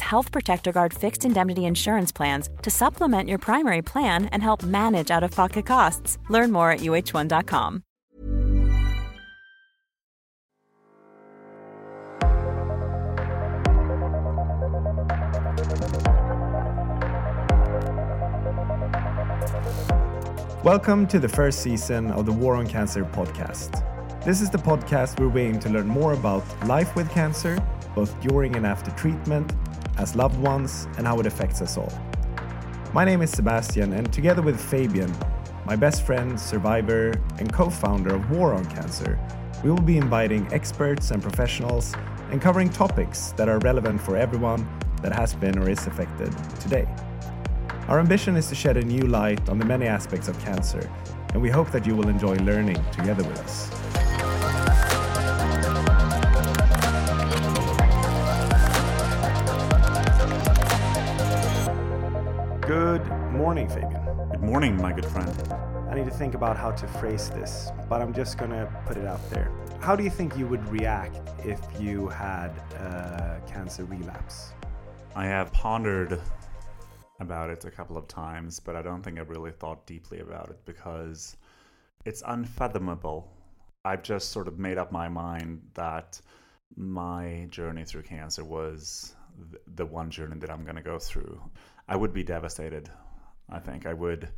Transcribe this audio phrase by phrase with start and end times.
[0.00, 5.10] Health Protector Guard fixed indemnity insurance plans to supplement your primary plan and help manage
[5.10, 6.18] out of pocket costs.
[6.28, 7.82] Learn more at uh1.com.
[20.64, 23.82] Welcome to the first season of the War on Cancer podcast.
[24.24, 27.56] This is the podcast where we aim to learn more about life with cancer,
[27.94, 29.50] both during and after treatment,
[29.98, 31.92] as loved ones, and how it affects us all.
[32.94, 35.12] My name is Sebastian, and together with Fabian,
[35.66, 39.18] my best friend, survivor, and co founder of War on Cancer,
[39.62, 41.94] we will be inviting experts and professionals
[42.30, 44.66] and covering topics that are relevant for everyone
[45.02, 46.88] that has been or is affected today.
[47.88, 50.90] Our ambition is to shed a new light on the many aspects of cancer,
[51.32, 53.97] and we hope that you will enjoy learning together with us.
[62.68, 64.04] Good morning, Fabian.
[64.30, 65.34] Good morning, my good friend.
[65.90, 69.06] I need to think about how to phrase this, but I'm just gonna put it
[69.06, 69.50] out there.
[69.80, 74.52] How do you think you would react if you had a cancer relapse?
[75.16, 76.20] I have pondered
[77.20, 80.50] about it a couple of times, but I don't think I've really thought deeply about
[80.50, 81.38] it because
[82.04, 83.32] it's unfathomable.
[83.86, 86.20] I've just sort of made up my mind that
[86.76, 89.14] my journey through cancer was
[89.74, 91.40] the one journey that I'm going to go through.
[91.88, 92.90] I would be devastated.
[93.48, 94.28] I think I would.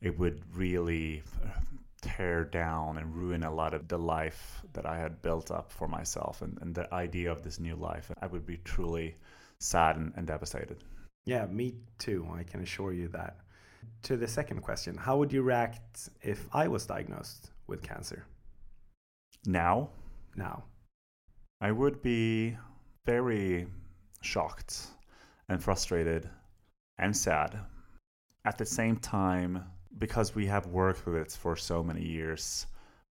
[0.00, 1.48] It would really uh,
[2.02, 5.88] tear down and ruin a lot of the life that I had built up for
[5.88, 8.10] myself and, and the idea of this new life.
[8.20, 9.16] I would be truly
[9.58, 10.84] sad and, and devastated.
[11.26, 12.28] Yeah, me too.
[12.34, 13.38] I can assure you that.
[14.04, 18.26] To the second question, how would you react if I was diagnosed with cancer?
[19.46, 19.90] Now?
[20.36, 20.64] Now.
[21.60, 22.56] I would be
[23.06, 23.66] very
[24.24, 24.86] shocked
[25.48, 26.28] and frustrated
[26.98, 27.58] and sad.
[28.44, 29.64] At the same time,
[29.98, 32.66] because we have worked with it for so many years,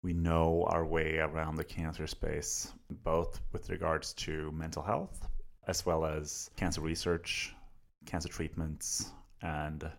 [0.04, 2.72] we know our way around the cancer space,
[3.04, 5.28] both with regards to mental health
[5.68, 7.54] as well as cancer research
[8.06, 9.12] cancer treatments
[9.42, 9.90] and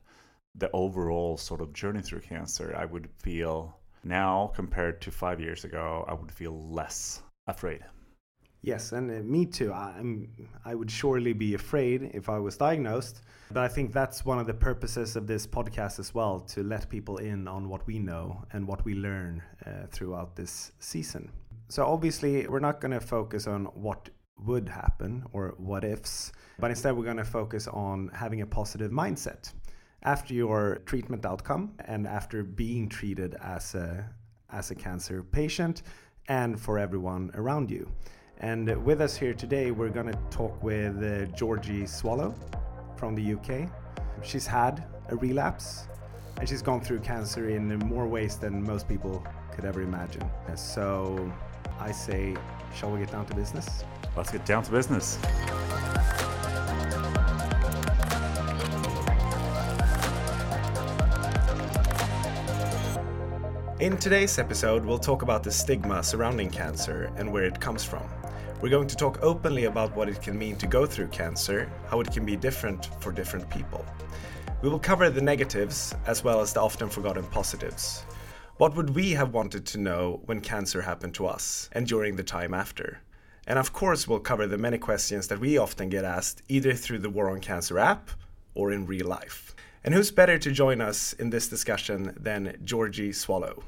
[0.56, 5.65] the overall sort of journey through cancer, I would feel now compared to five years
[5.65, 7.81] ago, I would feel less afraid.
[8.62, 9.73] Yes, and uh, me too.
[9.73, 10.28] I'm,
[10.65, 13.23] I would surely be afraid if I was diagnosed.
[13.50, 16.89] But I think that's one of the purposes of this podcast as well to let
[16.89, 21.31] people in on what we know and what we learn uh, throughout this season.
[21.69, 24.09] So, obviously, we're not going to focus on what
[24.47, 28.91] would happen or what ifs, but instead we're going to focus on having a positive
[28.91, 29.53] mindset
[30.05, 34.09] after your treatment outcome and after being treated as a
[34.50, 35.83] as a cancer patient
[36.29, 37.91] and for everyone around you.
[38.41, 42.34] And with us here today, we're going to talk with uh, Georgie Swallow
[42.97, 43.70] from the UK.
[44.22, 45.87] She's had a relapse
[46.38, 50.28] and she's gone through cancer in more ways than most people could ever imagine.
[50.56, 51.32] So
[51.79, 52.37] I say,
[52.75, 53.84] shall we get down to business?
[54.17, 55.19] Let's get down to business.
[63.82, 68.08] In today's episode, we'll talk about the stigma surrounding cancer and where it comes from.
[68.62, 72.00] We're going to talk openly about what it can mean to go through cancer, how
[72.00, 73.85] it can be different for different people.
[74.62, 78.05] We will cover the negatives as well as the often forgotten positives.
[78.59, 82.23] What would we have wanted to know when cancer happened to us and during the
[82.23, 83.00] time after?
[83.49, 87.00] And of course, we'll cover the many questions that we often get asked either through
[87.00, 88.11] the War on Cancer app
[88.55, 89.56] or in real life.
[89.82, 93.64] And who's better to join us in this discussion than Georgie Swallow?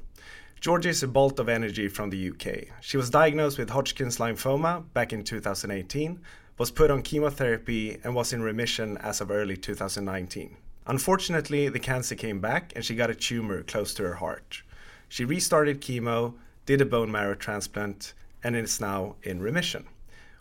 [0.60, 2.68] Georgie is a bolt of energy from the UK.
[2.80, 6.20] She was diagnosed with Hodgkin's lymphoma back in 2018,
[6.56, 10.56] was put on chemotherapy, and was in remission as of early 2019.
[10.86, 14.62] Unfortunately, the cancer came back and she got a tumor close to her heart.
[15.08, 16.34] She restarted chemo,
[16.66, 19.86] did a bone marrow transplant, and is now in remission.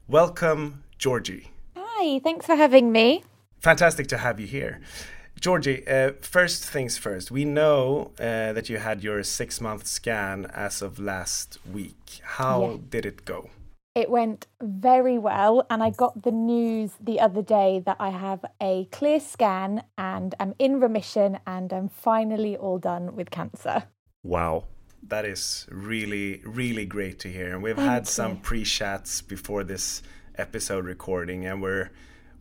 [0.08, 1.52] Welcome, Georgie.
[1.78, 3.24] Hi, thanks for having me.
[3.60, 4.82] Fantastic to have you here.
[5.44, 7.30] Georgie, uh, first things first.
[7.30, 12.22] We know uh, that you had your six month scan as of last week.
[12.24, 12.78] How yeah.
[12.90, 13.50] did it go?
[13.94, 18.46] It went very well, and I got the news the other day that I have
[18.62, 23.84] a clear scan and I'm in remission and I'm finally all done with cancer.
[24.24, 24.64] Wow.
[25.10, 27.54] That is really, really great to hear.
[27.54, 28.12] And we've Thank had you.
[28.12, 30.04] some pre chats before this
[30.36, 31.92] episode recording, and we're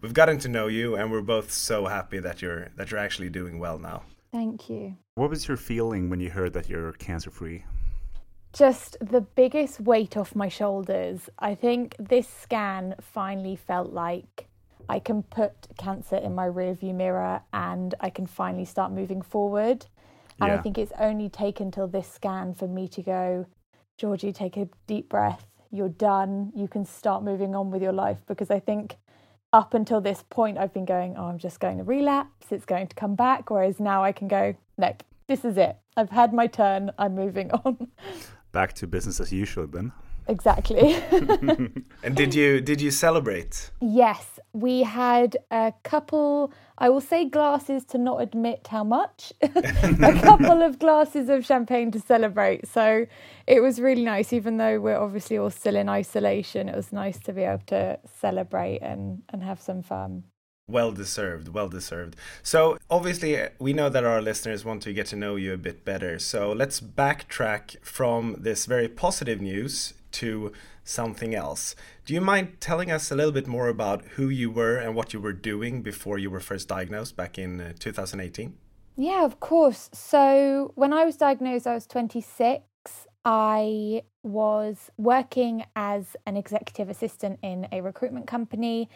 [0.02, 3.30] we've gotten to know you, and we're both so happy that you're that you're actually
[3.30, 4.02] doing well now.
[4.32, 4.96] Thank you.
[5.14, 7.64] What was your feeling when you heard that you're cancer free?
[8.52, 11.30] Just the biggest weight off my shoulders.
[11.38, 14.46] I think this scan finally felt like
[14.88, 19.86] I can put cancer in my rearview mirror and I can finally start moving forward.
[20.40, 20.58] And yeah.
[20.58, 23.46] I think it's only taken till this scan for me to go,
[23.96, 25.46] Georgie, take a deep breath.
[25.70, 26.52] You're done.
[26.54, 28.96] You can start moving on with your life because I think
[29.52, 32.86] up until this point, I've been going, oh, I'm just going to relapse, it's going
[32.86, 33.50] to come back.
[33.50, 34.94] Whereas now I can go, no,
[35.28, 35.76] this is it.
[35.96, 37.88] I've had my turn, I'm moving on.
[38.52, 39.92] Back to business as usual then.
[40.28, 40.94] Exactly.
[42.04, 43.70] and did you did you celebrate?
[43.80, 46.52] Yes, we had a couple.
[46.82, 49.32] I will say glasses to not admit how much.
[49.40, 52.66] a couple of glasses of champagne to celebrate.
[52.66, 53.06] So
[53.46, 56.68] it was really nice, even though we're obviously all still in isolation.
[56.68, 60.24] It was nice to be able to celebrate and and have some fun.
[60.68, 62.16] Well deserved, well deserved.
[62.42, 65.58] So, obviously, uh, we know that our listeners want to get to know you a
[65.58, 66.18] bit better.
[66.18, 70.52] So, let's backtrack from this very positive news to
[70.84, 71.74] something else.
[72.04, 75.12] Do you mind telling us a little bit more about who you were and what
[75.12, 78.54] you were doing before you were first diagnosed back in uh, 2018?
[78.96, 79.88] Yeah, of course.
[79.92, 82.62] So, when I was diagnosed, I was 26.
[83.24, 88.90] I was working as an executive assistant in a recruitment company,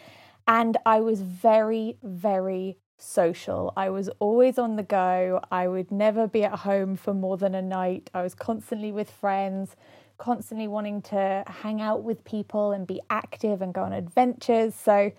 [0.47, 3.73] and I was very, very social.
[3.77, 5.41] I was always on the go.
[5.51, 8.09] I would never be at home for more than a night.
[8.13, 9.75] I was constantly with friends
[10.17, 14.75] constantly wanting to hang out with people and be active and go on adventures.
[14.75, 15.11] So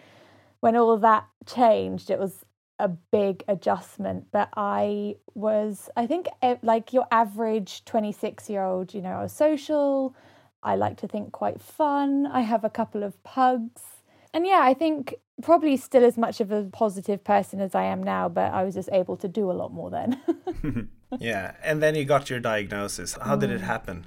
[0.61, 2.45] when all of that changed, it was
[2.79, 4.27] a big adjustment.
[4.33, 6.29] But I was, I think,
[6.62, 10.15] like your average 26 year old, you know, I was social.
[10.62, 12.27] I like to think quite fun.
[12.27, 13.83] I have a couple of pugs.
[14.35, 18.03] And yeah, I think probably still as much of a positive person as I am
[18.03, 20.21] now, but I was just able to do a lot more then.
[21.19, 21.55] yeah.
[21.62, 23.17] And then you got your diagnosis.
[23.21, 23.65] How did it mm.
[23.65, 24.06] happen?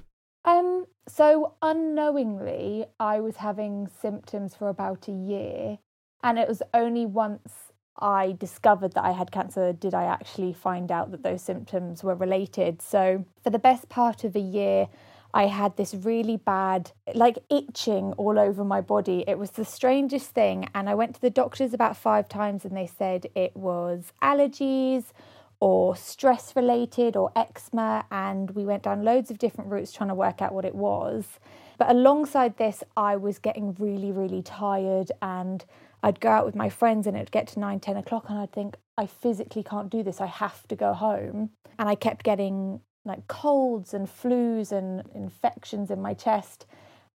[1.13, 5.77] So unknowingly, I was having symptoms for about a year,
[6.23, 10.89] and it was only once I discovered that I had cancer did I actually find
[10.89, 12.81] out that those symptoms were related.
[12.81, 14.87] So, for the best part of a year,
[15.33, 19.25] I had this really bad, like itching all over my body.
[19.27, 20.69] It was the strangest thing.
[20.73, 25.11] And I went to the doctors about five times and they said it was allergies
[25.61, 28.05] or stress related or eczema.
[28.11, 31.39] And we went down loads of different routes trying to work out what it was.
[31.77, 35.63] But alongside this, I was getting really, really tired and
[36.03, 38.51] I'd go out with my friends and it'd get to nine, 10 o'clock and I'd
[38.51, 40.19] think, I physically can't do this.
[40.19, 41.51] I have to go home.
[41.79, 46.65] And I kept getting like colds and flus and infections in my chest.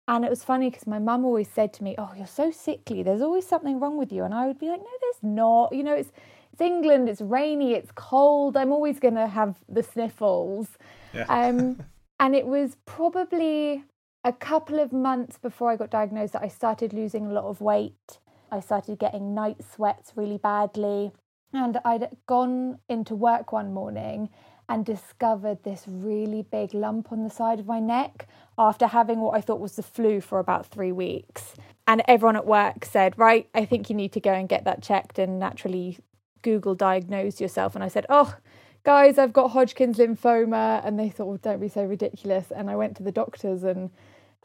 [0.09, 3.03] And it was funny because my mum always said to me, Oh, you're so sickly.
[3.03, 4.23] There's always something wrong with you.
[4.25, 5.73] And I would be like, No, there's not.
[5.73, 6.13] You know, it's
[6.57, 8.57] it's England, it's rainy, it's cold.
[8.57, 10.69] I'm always going to have the sniffles.
[11.13, 11.27] Yeah.
[11.29, 11.85] Um,
[12.21, 13.85] and it was probably
[14.25, 17.61] a couple of months before I got diagnosed that I started losing a lot of
[17.61, 18.21] weight.
[18.51, 21.13] I started getting night sweats really badly.
[21.53, 24.31] And I'd gone into work one morning
[24.67, 29.37] and discovered this really big lump on the side of my neck after having what
[29.37, 31.55] I thought was the flu for about three weeks.
[31.87, 34.83] And everyone at work said, Right, I think you need to go and get that
[34.83, 35.19] checked.
[35.19, 35.99] And naturally,
[36.43, 37.75] Google diagnose yourself.
[37.75, 38.37] And I said, oh,
[38.85, 40.81] guys, I've got Hodgkin's lymphoma.
[40.85, 42.51] And they thought, well, don't be so ridiculous.
[42.51, 43.91] And I went to the doctors and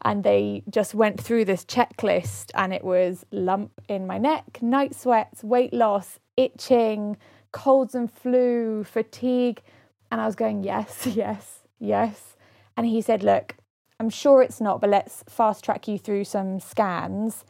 [0.04, 4.94] and they just went through this checklist and it was lump in my neck, night
[4.94, 7.16] sweats, weight loss, itching,
[7.52, 9.62] colds and flu, fatigue.
[10.10, 12.36] And I was going, yes, yes, yes.
[12.76, 13.54] And he said, look,
[14.00, 17.44] I'm sure it's not, but let's fast track you through some scans.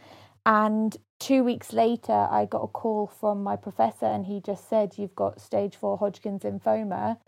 [0.44, 4.94] And two weeks later, I got a call from my professor, and he just said,
[4.98, 7.18] You've got stage four Hodgkin's lymphoma.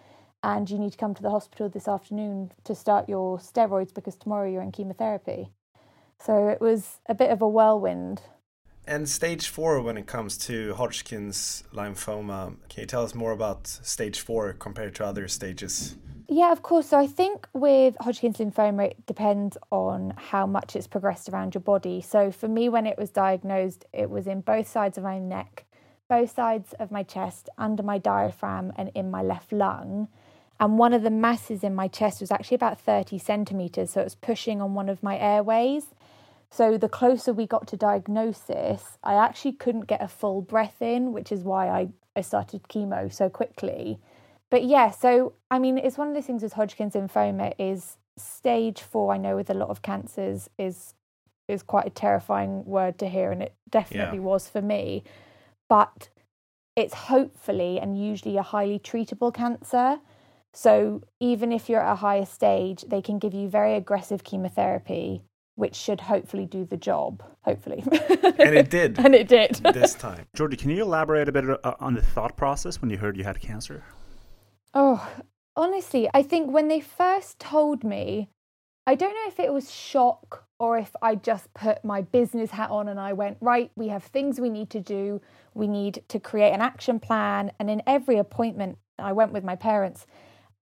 [0.42, 4.16] and you need to come to the hospital this afternoon to start your steroids because
[4.16, 5.48] tomorrow you're in chemotherapy.
[6.18, 8.20] So it was a bit of a whirlwind.
[8.86, 13.66] And stage four, when it comes to Hodgkin's lymphoma, can you tell us more about
[13.66, 15.96] stage four compared to other stages?
[16.28, 16.88] Yeah, of course.
[16.88, 21.61] So I think with Hodgkin's lymphoma, it depends on how much it's progressed around your
[21.61, 22.00] body.
[22.00, 25.64] So for me, when it was diagnosed, it was in both sides of my neck,
[26.09, 30.09] both sides of my chest, under my diaphragm, and in my left lung.
[30.59, 33.90] And one of the masses in my chest was actually about 30 centimeters.
[33.90, 35.88] So it was pushing on one of my airways.
[36.49, 41.12] So the closer we got to diagnosis, I actually couldn't get a full breath in,
[41.12, 43.99] which is why I, I started chemo so quickly.
[44.54, 48.82] But yeah, so I mean, it's one of those things with Hodgkin's lymphoma is stage
[48.82, 49.12] four.
[49.12, 50.94] I know with a lot of cancers is
[51.49, 54.25] is quite a terrifying word to hear, and it definitely yeah.
[54.25, 55.02] was for me.
[55.68, 56.08] But
[56.76, 59.99] it's hopefully and usually a highly treatable cancer.
[60.52, 65.23] So even if you're at a higher stage, they can give you very aggressive chemotherapy,
[65.56, 67.25] which should hopefully do the job.
[67.42, 68.99] Hopefully, and it did.
[69.04, 70.26] and it did this time.
[70.37, 73.25] Georgie, can you elaborate a bit uh, on the thought process when you heard you
[73.25, 73.82] had cancer?
[74.75, 75.09] Oh,
[75.57, 78.28] honestly, I think when they first told me,
[78.87, 82.71] I don't know if it was shock or if I just put my business hat
[82.71, 85.21] on and I went, right, we have things we need to do.
[85.54, 87.52] We need to create an action plan.
[87.59, 90.07] And in every appointment, I went with my parents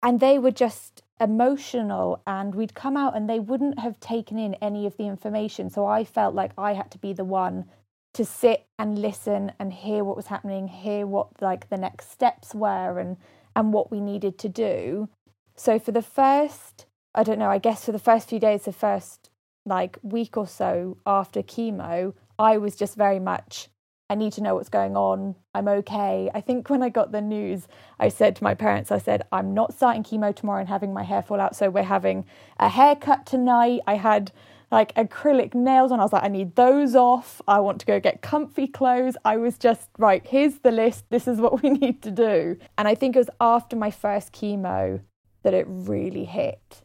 [0.02, 4.54] and they were just emotional and we'd come out and they wouldn't have taken in
[4.56, 7.66] any of the information so i felt like i had to be the one
[8.14, 12.56] to sit and listen and hear what was happening hear what like the next steps
[12.56, 13.18] were and
[13.56, 15.10] and what we needed to do
[15.56, 18.74] so for the first i don't know i guess for the first few days the
[18.74, 19.30] first
[19.66, 23.70] like week or so after chemo i was just very much
[24.10, 25.36] I need to know what's going on.
[25.54, 26.32] I'm okay.
[26.34, 27.68] I think when I got the news,
[28.00, 31.04] I said to my parents, I said, I'm not starting chemo tomorrow and having my
[31.04, 31.56] hair fall out.
[31.56, 32.26] So we're having
[32.58, 33.82] a haircut tonight.
[33.86, 34.32] I had
[34.72, 36.00] like acrylic nails on.
[36.00, 37.42] I was like, I need those off.
[37.48, 39.18] I want to go get comfy clothes.
[39.26, 41.06] I was just, right, here's the list.
[41.10, 42.58] This is what we need to do.
[42.78, 45.02] And I think it was after my first chemo
[45.44, 46.84] that it really hit.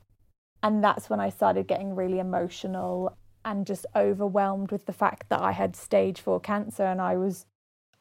[0.63, 5.43] And that's when I started getting really emotional and just overwhelmed with the fact that
[5.43, 7.45] I had stage four cancer and I was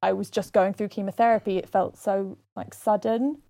[0.01, 1.57] I was just going through chemotherapy.
[1.57, 3.41] It felt so like sudden.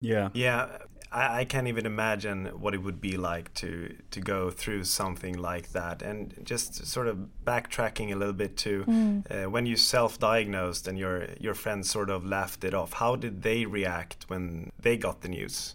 [0.00, 0.28] Yeah.
[0.32, 0.68] Yeah.
[1.10, 5.38] I, I can't even imagine what it would be like to to go through something
[5.38, 6.02] like that.
[6.02, 9.44] And just sort of backtracking a little bit to mm.
[9.44, 12.94] uh, when you self-diagnosed and your your friends sort of laughed it off.
[12.94, 15.74] How did they react when they got the news?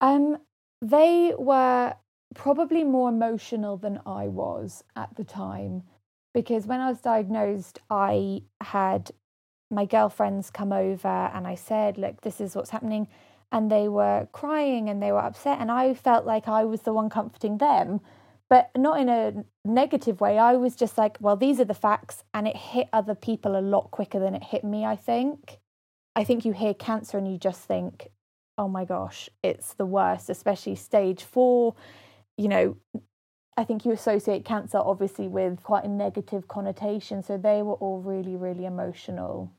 [0.00, 0.38] Um,
[0.80, 1.94] they were
[2.34, 5.82] probably more emotional than I was at the time
[6.32, 9.10] because when I was diagnosed, I had
[9.70, 13.08] my girlfriends come over and I said, Look, this is what's happening.
[13.52, 15.58] And they were crying and they were upset.
[15.60, 18.00] And I felt like I was the one comforting them,
[18.48, 20.38] but not in a negative way.
[20.38, 22.22] I was just like, Well, these are the facts.
[22.32, 25.58] And it hit other people a lot quicker than it hit me, I think.
[26.14, 28.08] I think you hear cancer and you just think,
[28.56, 31.74] Oh my gosh, it's the worst, especially stage four
[32.40, 32.76] you know,
[33.56, 37.22] I think you associate cancer obviously with quite a negative connotation.
[37.22, 39.52] So they were all really, really emotional.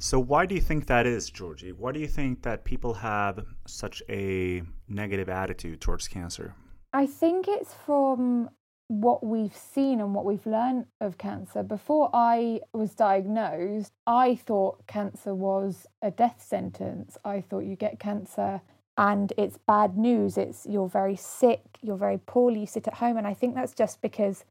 [0.00, 1.72] So, why do you think that is, Georgie?
[1.72, 6.54] Why do you think that people have such a negative attitude towards cancer?
[6.92, 8.48] I think it's from
[8.86, 11.64] what we've seen and what we've learned of cancer.
[11.64, 17.18] Before I was diagnosed, I thought cancer was a death sentence.
[17.24, 18.60] I thought you get cancer
[18.96, 20.38] and it's bad news.
[20.38, 23.16] It's you're very sick, you're very poorly, you sit at home.
[23.16, 24.44] And I think that's just because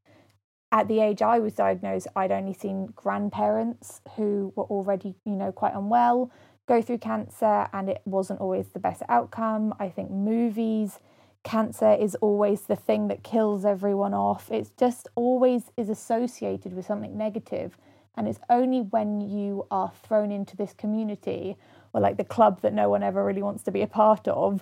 [0.72, 5.52] at the age I was diagnosed, I'd only seen grandparents who were already, you know,
[5.52, 6.32] quite unwell
[6.68, 9.74] go through cancer and it wasn't always the best outcome.
[9.80, 11.00] I think movies,
[11.44, 14.52] cancer is always the thing that kills everyone off.
[14.52, 17.78] It's just always is associated with something negative.
[18.16, 21.56] And it's only when you are thrown into this community
[21.94, 24.62] or like the club that no one ever really wants to be a part of,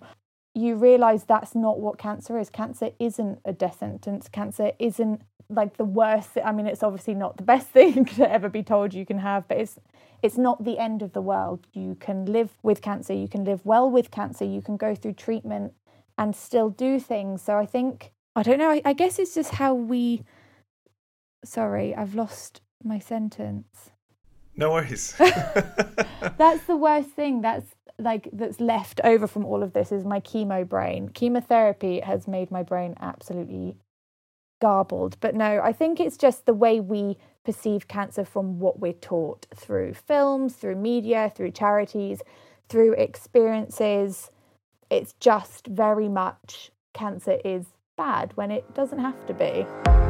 [0.54, 2.50] you realize that's not what cancer is.
[2.50, 4.30] Cancer isn't a death sentence.
[4.30, 6.30] Cancer isn't like the worst.
[6.44, 9.48] I mean, it's obviously not the best thing to ever be told you can have,
[9.48, 9.80] but it's
[10.22, 11.68] it's not the end of the world.
[11.74, 13.14] You can live with cancer.
[13.14, 14.46] You can live well with cancer.
[14.46, 15.74] You can go through treatment
[16.18, 17.42] and still do things.
[17.42, 18.72] So I think I don't know.
[18.72, 20.24] I, I guess it's just how we.
[21.44, 23.92] Sorry, I've lost my sentence.
[24.56, 25.16] No worries.
[25.20, 27.42] that's the worst thing.
[27.42, 27.68] That's
[28.00, 31.10] like that's left over from all of this is my chemo brain.
[31.10, 33.78] Chemotherapy has made my brain absolutely
[34.60, 35.18] garbled.
[35.20, 39.46] But no, I think it's just the way we perceive cancer from what we're taught
[39.56, 42.22] through films, through media, through charities,
[42.70, 44.32] through experiences.
[44.90, 47.66] it's just very much cancer is
[47.98, 50.05] bad when it doesn't have to be.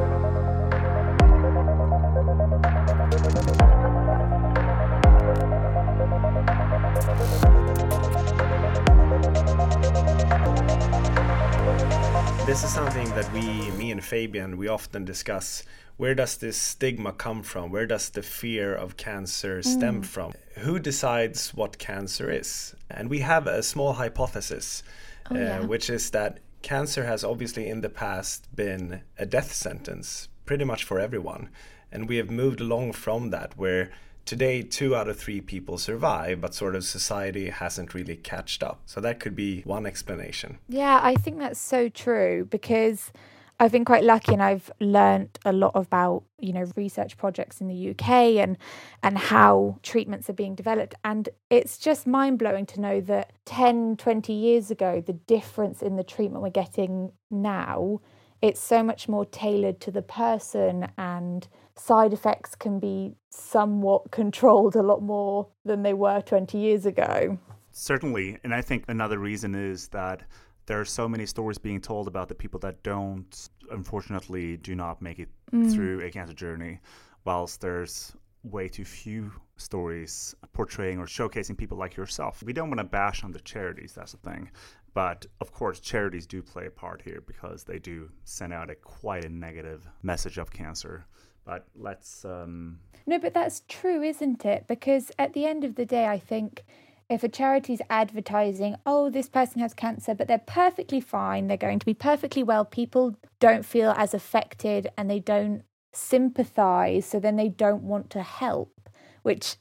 [12.46, 15.64] This is something that we, me and Fabian, we often discuss.
[15.98, 17.72] Where does this stigma come from?
[17.72, 20.06] Where does the fear of cancer stem mm.
[20.06, 20.34] from?
[20.60, 22.76] Who decides what cancer is?
[22.88, 24.84] And we have a small hypothesis,
[25.32, 25.60] oh, uh, yeah.
[25.62, 30.84] which is that cancer has obviously in the past been a death sentence pretty much
[30.84, 31.50] for everyone.
[31.92, 33.90] And we have moved along from that, where
[34.26, 38.82] today two out of three people survive but sort of society hasn't really catched up.
[38.86, 40.60] So that could be one explanation.
[40.68, 43.12] Yeah i think that's so true because
[43.60, 47.70] I've been quite lucky and I've learned a lot about, you know, research projects in
[47.70, 48.10] the UK
[48.44, 48.58] and
[49.02, 50.96] and how treatments are being developed.
[51.06, 56.04] And it's just mind-blowing to know that 10 20 years ago the difference in the
[56.04, 58.02] treatment we're getting now
[58.42, 64.76] it's so much more tailored to the person and side effects can be somewhat controlled
[64.76, 67.38] a lot more than they were 20 years ago.
[67.72, 68.38] Certainly.
[68.44, 70.24] And I think another reason is that
[70.66, 75.02] there are so many stories being told about the people that don't, unfortunately, do not
[75.02, 75.72] make it mm.
[75.72, 76.80] through a cancer journey,
[77.26, 78.14] whilst there's
[78.44, 82.42] way too few stories portraying or showcasing people like yourself.
[82.44, 84.50] We don't want to bash on the charities, that's the thing.
[84.94, 88.76] But of course, charities do play a part here because they do send out a
[88.76, 91.06] quite a negative message of cancer.
[91.46, 92.26] But let's.
[92.26, 92.80] Um...
[93.06, 94.66] No, but that's true, isn't it?
[94.68, 96.66] Because at the end of the day, I think
[97.10, 101.80] if a charity's advertising, oh, this person has cancer, but they're perfectly fine, they're going
[101.80, 107.36] to be perfectly well, people don't feel as affected and they don't sympathize, so then
[107.36, 108.90] they don't want to help,
[109.22, 109.58] which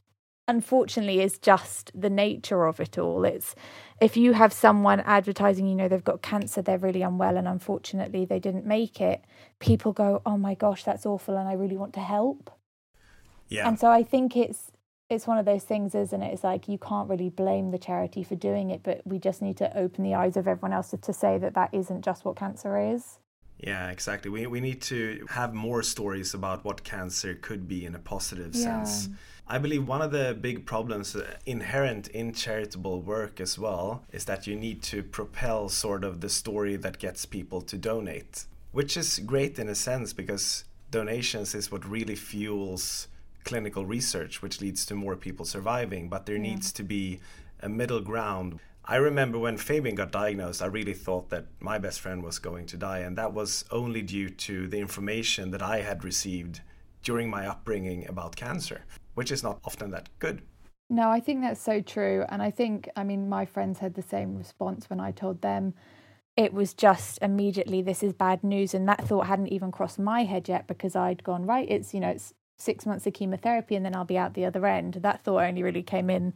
[0.47, 3.25] unfortunately is just the nature of it all.
[3.25, 3.55] It's
[4.01, 8.25] if you have someone advertising, you know, they've got cancer, they're really unwell, and unfortunately
[8.25, 9.25] they didn't make it,
[9.59, 12.51] people go, oh my gosh, that's awful, and I really want to help.
[13.49, 13.69] Yeah.
[13.69, 14.71] And so I think it's
[15.11, 16.33] it's one of those things, isn't it?
[16.33, 19.57] It's like you can't really blame the charity for doing it, but we just need
[19.59, 22.37] to open the eyes of everyone else to, to say that that isn't just what
[22.37, 23.19] cancer is.
[23.67, 24.31] Yeah, exactly.
[24.31, 28.55] We, we need to have more stories about what cancer could be in a positive
[28.55, 28.85] yeah.
[28.85, 29.09] sense.
[29.49, 34.27] I believe one of the big problems uh, inherent in charitable work as well is
[34.27, 38.99] that you need to propel sort of the story that gets people to donate, which
[38.99, 43.09] is great in a sense because donations is what really fuels
[43.45, 46.09] clinical research, which leads to more people surviving.
[46.11, 46.43] But there yeah.
[46.43, 47.21] needs to be
[47.61, 48.61] a middle ground.
[48.87, 52.67] I remember when Fabian got diagnosed, I really thought that my best friend was going
[52.67, 56.61] to die, and that was only due to the information that I had received
[57.03, 60.43] during my upbringing about cancer which is not often that good.
[60.91, 62.25] No, I think that's so true.
[62.29, 65.75] And I think, I mean, my friends had the same response when I told them.
[66.37, 68.75] It was just immediately, this is bad news.
[68.75, 72.01] And that thought hadn't even crossed my head yet because I'd gone, right, it's, you
[72.01, 74.95] know, it's six months of chemotherapy and then I'll be out the other end.
[75.01, 76.35] That thought only really came in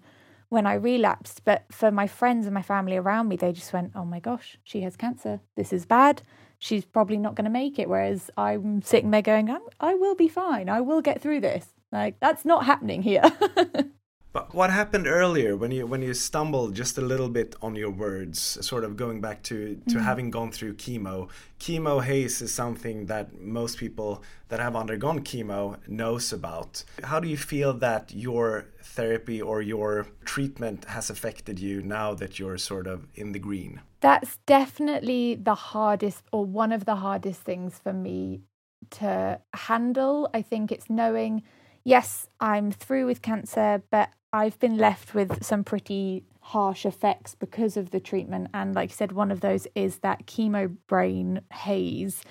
[0.48, 1.44] when I relapsed.
[1.44, 4.58] But for my friends and my family around me, they just went, oh my gosh,
[4.64, 5.40] she has cancer.
[5.56, 6.22] This is bad.
[6.58, 7.88] She's probably not going to make it.
[7.88, 10.68] Whereas I'm sitting there going, I will be fine.
[10.68, 11.66] I will get through this.
[11.92, 13.22] Like that's not happening here.
[14.32, 17.90] but what happened earlier when you when you stumbled just a little bit on your
[17.90, 20.02] words, sort of going back to to mm.
[20.02, 21.28] having gone through chemo.
[21.58, 26.84] Chemo haze is something that most people that have undergone chemo knows about.
[27.02, 32.38] How do you feel that your therapy or your treatment has affected you now that
[32.38, 33.80] you're sort of in the green?
[34.00, 38.42] That's definitely the hardest or one of the hardest things for me
[38.90, 40.28] to handle.
[40.34, 41.42] I think it's knowing
[41.88, 47.76] yes, I'm through with cancer, but I've been left with some pretty harsh effects because
[47.76, 48.48] of the treatment.
[48.52, 52.22] And like I said, one of those is that chemo brain haze.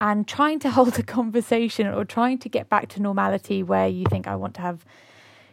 [0.00, 4.04] And trying to hold a conversation or trying to get back to normality where you
[4.06, 4.84] think, I want to have,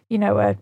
[0.09, 0.57] you know, a,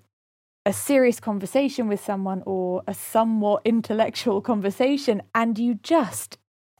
[0.65, 5.23] a serious conversation with someone or a somewhat intellectual conversation.
[5.33, 6.37] And you just,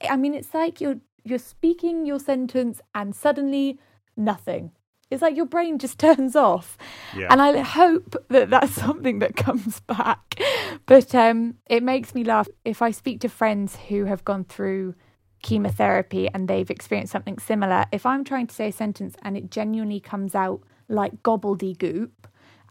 [0.08, 3.80] I mean, it's like you're, you're speaking your sentence and suddenly
[4.16, 4.70] nothing
[5.14, 6.76] it's like your brain just turns off.
[7.16, 7.28] Yeah.
[7.30, 10.40] And I hope that that's something that comes back.
[10.86, 12.48] But um, it makes me laugh.
[12.64, 14.94] If I speak to friends who have gone through
[15.42, 19.50] chemotherapy and they've experienced something similar, if I'm trying to say a sentence and it
[19.50, 22.10] genuinely comes out like gobbledygook,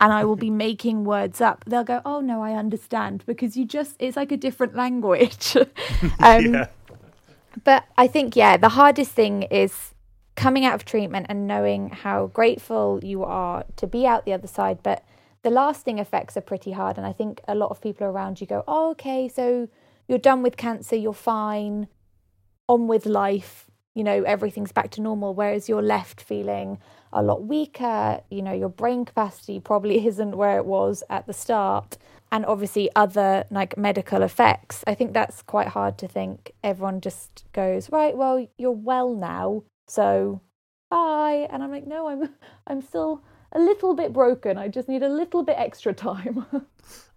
[0.01, 1.63] and I will be making words up.
[1.65, 5.55] They'll go, "Oh no, I understand," because you just—it's like a different language.
[6.19, 6.67] um, yeah.
[7.63, 9.92] But I think, yeah, the hardest thing is
[10.35, 14.47] coming out of treatment and knowing how grateful you are to be out the other
[14.47, 14.79] side.
[14.83, 15.03] But
[15.43, 16.97] the lasting effects are pretty hard.
[16.97, 19.69] And I think a lot of people around you go, oh, okay, so
[20.07, 21.87] you're done with cancer, you're fine,
[22.67, 25.33] on with life, you know, everything's back to normal.
[25.33, 26.79] Whereas you're left feeling
[27.11, 31.33] a lot weaker, you know, your brain capacity probably isn't where it was at the
[31.33, 31.97] start.
[32.31, 34.83] And obviously, other like medical effects.
[34.87, 36.53] I think that's quite hard to think.
[36.63, 40.41] Everyone just goes, right, well, you're well now, so
[40.89, 41.47] bye.
[41.49, 42.29] And I'm like, no, I'm,
[42.67, 44.57] I'm still a little bit broken.
[44.57, 46.45] I just need a little bit extra time.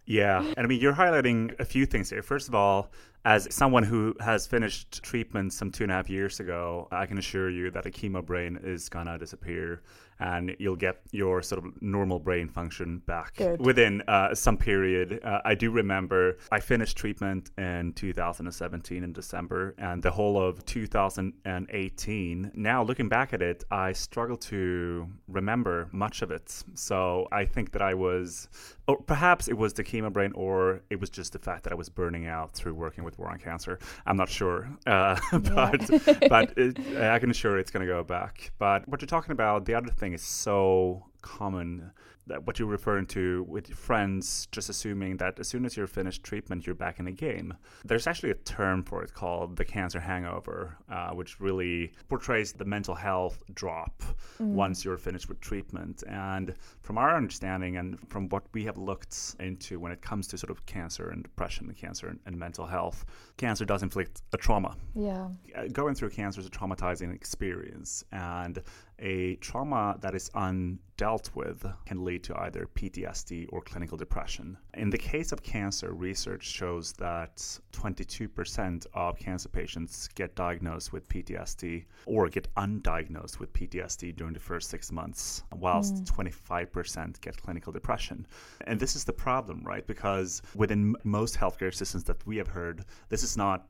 [0.08, 0.38] Yeah.
[0.40, 2.22] And I mean, you're highlighting a few things here.
[2.22, 2.92] First of all,
[3.24, 7.18] as someone who has finished treatment some two and a half years ago, I can
[7.18, 9.82] assure you that a chemo brain is to disappear
[10.20, 13.60] and you'll get your sort of normal brain function back Good.
[13.60, 15.20] within uh, some period.
[15.22, 20.64] Uh, I do remember I finished treatment in 2017 in December, and the whole of
[20.64, 22.52] 2018.
[22.54, 26.62] Now, looking back at it, I struggle to remember much of it.
[26.74, 28.48] So I think that I was,
[28.86, 31.76] or perhaps it was the chemo brain, or it was just the fact that I
[31.76, 33.78] was burning out through working with War on Cancer.
[34.06, 35.90] I'm not sure, uh, but
[36.28, 38.52] but it, I can assure it's going to go back.
[38.58, 41.90] But what you're talking about, the other thing is so common
[42.26, 46.24] that what you're referring to with friends just assuming that as soon as you're finished
[46.24, 47.54] treatment you're back in the game.
[47.84, 52.64] There's actually a term for it called the cancer hangover uh, which really portrays the
[52.64, 54.02] mental health drop
[54.40, 54.46] mm.
[54.46, 56.02] once you're finished with treatment.
[56.08, 60.38] And from our understanding and from what we have looked into when it comes to
[60.38, 63.04] sort of cancer and depression and cancer and, and mental health
[63.36, 64.76] cancer does inflict a trauma.
[64.94, 65.28] Yeah.
[65.56, 68.04] Uh, going through cancer is a traumatizing experience.
[68.10, 68.62] And
[68.98, 74.56] a trauma that is undealt with can lead to either PTSD or clinical depression.
[74.74, 77.36] In the case of cancer, research shows that
[77.72, 84.40] 22% of cancer patients get diagnosed with PTSD or get undiagnosed with PTSD during the
[84.40, 86.10] first six months, whilst mm.
[86.10, 88.26] 25% get clinical depression.
[88.66, 89.86] And this is the problem, right?
[89.86, 93.68] Because within most healthcare systems that we have heard, this is not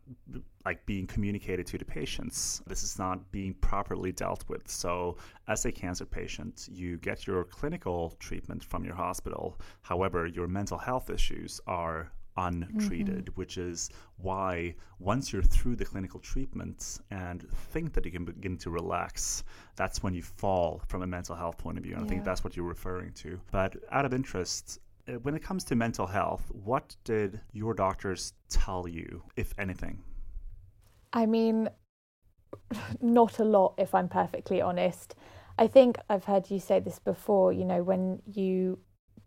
[0.66, 2.60] like being communicated to the patients.
[2.66, 4.68] This is not being properly dealt with.
[4.68, 9.44] So, as a cancer patient, you get your clinical treatment from your hospital.
[9.82, 13.40] However, your mental health issues are untreated, mm-hmm.
[13.40, 18.58] which is why once you're through the clinical treatment and think that you can begin
[18.58, 19.44] to relax,
[19.76, 21.94] that's when you fall from a mental health point of view.
[21.94, 22.06] And yeah.
[22.06, 23.40] I think that's what you're referring to.
[23.52, 28.32] But out of interest, uh, when it comes to mental health, what did your doctors
[28.48, 30.02] tell you, if anything?
[31.16, 31.70] I mean,
[33.00, 35.14] not a lot, if I'm perfectly honest.
[35.58, 38.78] I think I've heard you say this before, you know, when you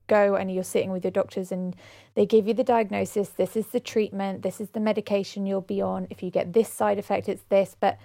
[0.06, 1.76] go and you're sitting with your doctors and
[2.14, 5.82] they give you the diagnosis this is the treatment, this is the medication you'll be
[5.82, 6.06] on.
[6.12, 7.76] If you get this side effect, it's this.
[7.80, 7.98] But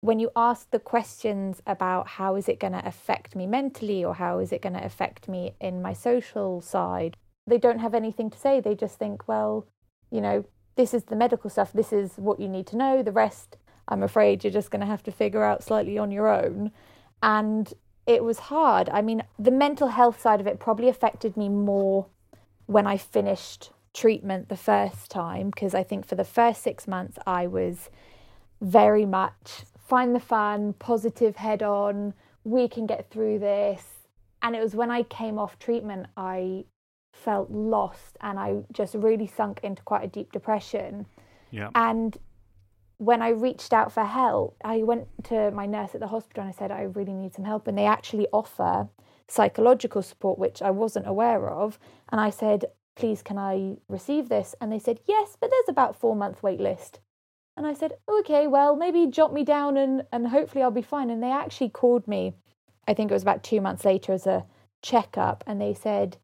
[0.00, 4.14] when you ask the questions about how is it going to affect me mentally or
[4.14, 7.16] how is it going to affect me in my social side,
[7.48, 8.60] they don't have anything to say.
[8.60, 9.66] They just think, well,
[10.12, 10.44] you know,
[10.76, 13.02] this is the medical stuff, this is what you need to know.
[13.02, 13.56] The rest,
[13.88, 16.72] I'm afraid, you're just going to have to figure out slightly on your own.
[17.22, 17.72] And
[18.06, 18.88] it was hard.
[18.90, 22.06] I mean, the mental health side of it probably affected me more
[22.66, 27.18] when I finished treatment the first time, because I think for the first six months,
[27.26, 27.90] I was
[28.60, 33.84] very much find the fun, positive head on, we can get through this.
[34.42, 36.64] And it was when I came off treatment, I
[37.14, 41.06] felt lost and I just really sunk into quite a deep depression.
[41.50, 41.70] Yeah.
[41.74, 42.16] And
[42.98, 46.52] when I reached out for help, I went to my nurse at the hospital and
[46.52, 47.66] I said, I really need some help.
[47.66, 48.88] And they actually offer
[49.28, 51.78] psychological support, which I wasn't aware of.
[52.10, 54.54] And I said, please, can I receive this?
[54.60, 57.00] And they said, yes, but there's about four month wait list.
[57.56, 61.10] And I said, okay, well, maybe jot me down and, and hopefully I'll be fine.
[61.10, 62.34] And they actually called me,
[62.88, 64.44] I think it was about two months later, as a
[64.82, 65.44] checkup.
[65.46, 66.16] And they said,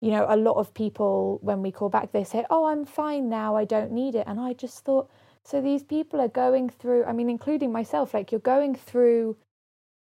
[0.00, 3.28] you know, a lot of people, when we call back, they say, Oh, I'm fine
[3.28, 4.24] now, I don't need it.
[4.26, 5.10] And I just thought,
[5.44, 9.36] so these people are going through, I mean, including myself, like you're going through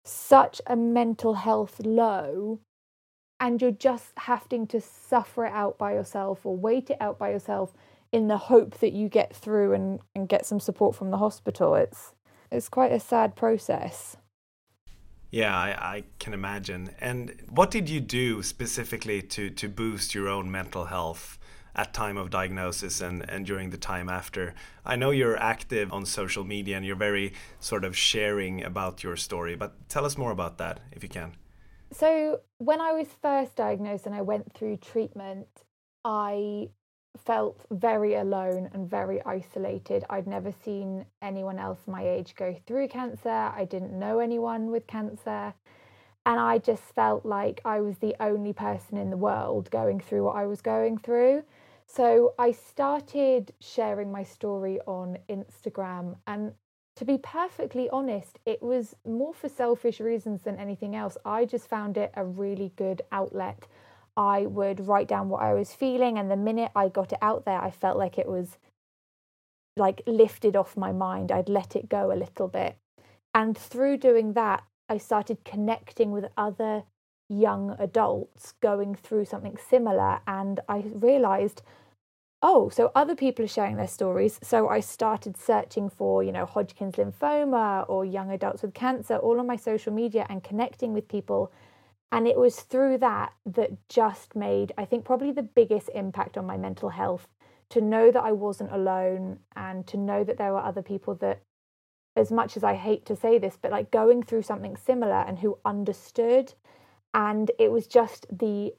[0.04, 2.60] such a mental health low
[3.40, 7.30] and you're just having to suffer it out by yourself or wait it out by
[7.30, 7.74] yourself
[8.12, 11.74] in the hope that you get through and, and get some support from the hospital.
[11.74, 12.14] It's
[12.52, 14.16] it's quite a sad process.
[15.32, 16.94] Yeah, I, I, can imagine.
[17.00, 21.38] And what did you do specifically to, to boost your own mental health
[21.74, 24.54] at time of diagnosis and, and during the time after?
[24.84, 29.16] I know you're active on social media and you're very sort of sharing about your
[29.16, 31.32] story, but tell us more about that if you can.
[31.92, 35.46] So, when I was first diagnosed and I went through treatment,
[36.04, 36.68] I
[37.18, 40.04] felt very alone and very isolated.
[40.10, 43.28] I'd never seen anyone else my age go through cancer.
[43.28, 45.54] I didn't know anyone with cancer.
[46.24, 50.24] And I just felt like I was the only person in the world going through
[50.24, 51.42] what I was going through.
[51.86, 56.16] So I started sharing my story on Instagram.
[56.26, 56.52] And
[56.96, 61.16] to be perfectly honest, it was more for selfish reasons than anything else.
[61.24, 63.66] I just found it a really good outlet.
[64.16, 66.18] I would write down what I was feeling.
[66.18, 68.58] And the minute I got it out there, I felt like it was
[69.76, 71.32] like lifted off my mind.
[71.32, 72.76] I'd let it go a little bit.
[73.34, 76.84] And through doing that, I started connecting with other
[77.28, 80.20] young adults going through something similar.
[80.26, 81.62] And I realized
[82.42, 84.40] oh, so other people are sharing their stories.
[84.42, 89.38] So I started searching for, you know, Hodgkin's lymphoma or young adults with cancer all
[89.38, 91.52] on my social media and connecting with people.
[92.12, 96.44] And it was through that that just made, I think, probably the biggest impact on
[96.44, 97.26] my mental health
[97.70, 101.40] to know that I wasn't alone and to know that there were other people that,
[102.14, 105.38] as much as I hate to say this, but like going through something similar and
[105.38, 106.52] who understood.
[107.14, 108.74] And it was just the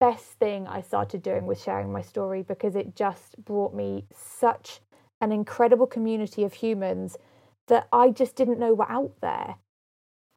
[0.00, 4.80] best thing I started doing was sharing my story because it just brought me such
[5.20, 7.18] an incredible community of humans
[7.66, 9.56] that I just didn't know were out there.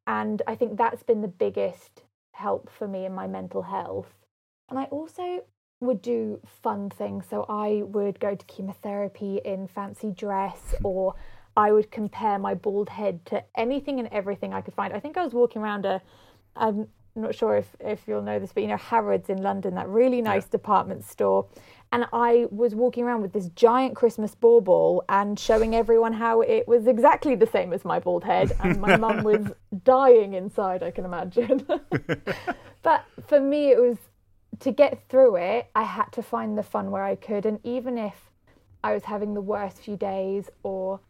[0.06, 4.08] And I think that's been the biggest help for me in my mental health.
[4.70, 5.44] And I also
[5.80, 7.26] would do fun things.
[7.30, 11.16] So I would go to chemotherapy in fancy dress or
[11.58, 14.94] I would compare my bald head to anything and everything I could find.
[14.94, 16.02] I think I was walking around a
[16.56, 19.88] I'm not sure if, if you'll know this, but you know, Harrods in London, that
[19.88, 20.52] really nice yeah.
[20.52, 21.48] department store.
[21.94, 26.66] And I was walking around with this giant Christmas bauble and showing everyone how it
[26.68, 28.56] was exactly the same as my bald head.
[28.64, 29.48] And my mum was
[29.84, 31.68] dying inside, I can imagine.
[32.82, 33.98] but for me, it was
[34.60, 37.46] to get through it, I had to find the fun where I could.
[37.46, 38.30] And even if
[38.84, 41.02] I was having the worst few days or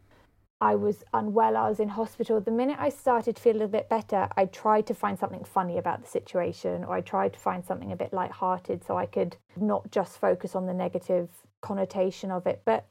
[0.62, 2.40] I was unwell, I was in hospital.
[2.40, 5.42] The minute I started to feel a little bit better, I tried to find something
[5.42, 9.06] funny about the situation, or I tried to find something a bit light-hearted so I
[9.06, 11.30] could not just focus on the negative
[11.62, 12.62] connotation of it.
[12.64, 12.86] But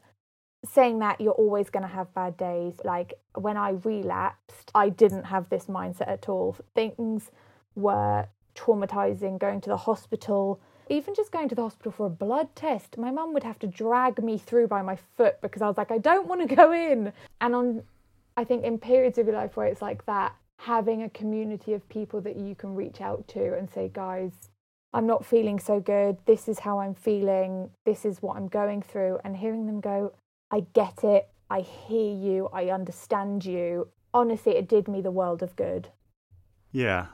[0.66, 2.82] saying that, you're always going to have bad days.
[2.84, 6.58] Like when I relapsed, I didn't have this mindset at all.
[6.76, 7.32] Things
[7.76, 12.56] were traumatizing, going to the hospital even just going to the hospital for a blood
[12.56, 15.78] test, my mum would have to drag me through by my foot because I was
[15.78, 17.14] like, I don't want to go in.
[17.40, 17.84] And on,
[18.38, 21.88] I think in periods of your life where it's like that, having a community of
[21.90, 24.32] people that you can reach out to and say, guys,
[24.94, 26.18] I'm not feeling so good.
[26.26, 27.70] This is how I'm feeling.
[27.86, 29.20] This is what I'm going through.
[29.24, 30.14] And hearing them go,
[30.52, 31.30] I get it.
[31.50, 32.50] I hear you.
[32.54, 33.88] I understand you.
[34.14, 35.88] Honestly, it did me the world of good.
[36.74, 37.08] Yeah,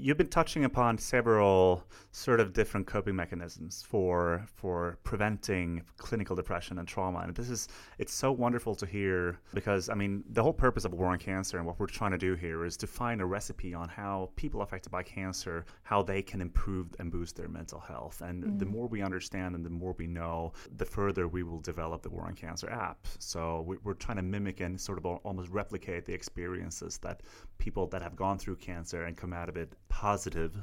[0.00, 6.78] You've been touching upon several sort of different coping mechanisms for for preventing clinical depression
[6.78, 10.54] and trauma, and this is it's so wonderful to hear because I mean the whole
[10.54, 13.20] purpose of War on Cancer and what we're trying to do here is to find
[13.20, 17.48] a recipe on how people affected by cancer how they can improve and boost their
[17.48, 18.58] mental health, and mm.
[18.58, 22.10] the more we understand and the more we know, the further we will develop the
[22.10, 23.06] War on Cancer app.
[23.18, 27.20] So we're trying to mimic and sort of almost replicate the experiences that
[27.58, 30.56] people that have gone through cancer and come out of it positive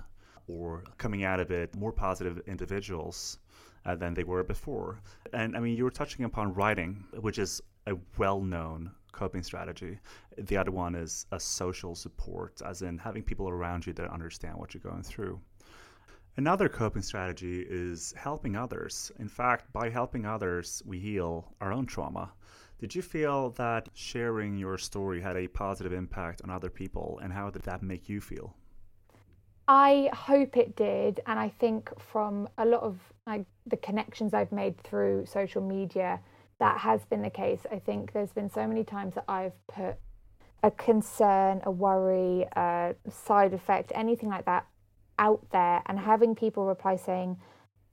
[0.47, 3.37] or coming out of it more positive individuals
[3.85, 4.99] uh, than they were before.
[5.33, 9.99] And I mean, you were touching upon writing, which is a well known coping strategy.
[10.37, 14.57] The other one is a social support, as in having people around you that understand
[14.57, 15.39] what you're going through.
[16.37, 19.11] Another coping strategy is helping others.
[19.17, 22.31] In fact, by helping others, we heal our own trauma.
[22.79, 27.33] Did you feel that sharing your story had a positive impact on other people, and
[27.33, 28.55] how did that make you feel?
[29.67, 34.53] I hope it did, and I think from a lot of like the connections I've
[34.53, 36.21] made through social media,
[36.59, 37.65] that has been the case.
[37.71, 39.95] I think there's been so many times that I've put
[40.63, 44.65] a concern, a worry, a side effect, anything like that
[45.19, 47.37] out there, and having people reply saying,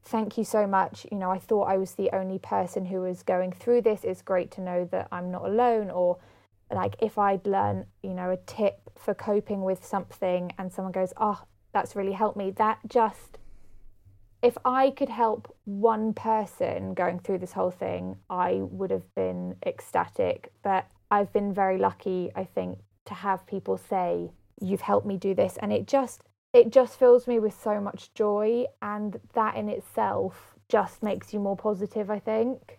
[0.07, 1.07] Thank you so much.
[1.11, 4.05] You know, I thought I was the only person who was going through this.
[4.05, 6.19] It's great to know that I'm not alone, or
[6.71, 11.13] like if I'd learn, you know, a tip for coping with something and someone goes,
[11.17, 11.43] Oh,
[11.75, 12.53] that's really helped me.
[12.53, 13.39] That just,
[14.43, 19.57] if I could help one person going through this whole thing, I would have been
[19.67, 20.53] ecstatic.
[20.63, 25.35] But I've been very lucky, I think, to have people say, You've helped me do
[25.35, 25.59] this.
[25.61, 28.65] And it just, it just fills me with so much joy.
[28.81, 32.79] And that in itself just makes you more positive, I think.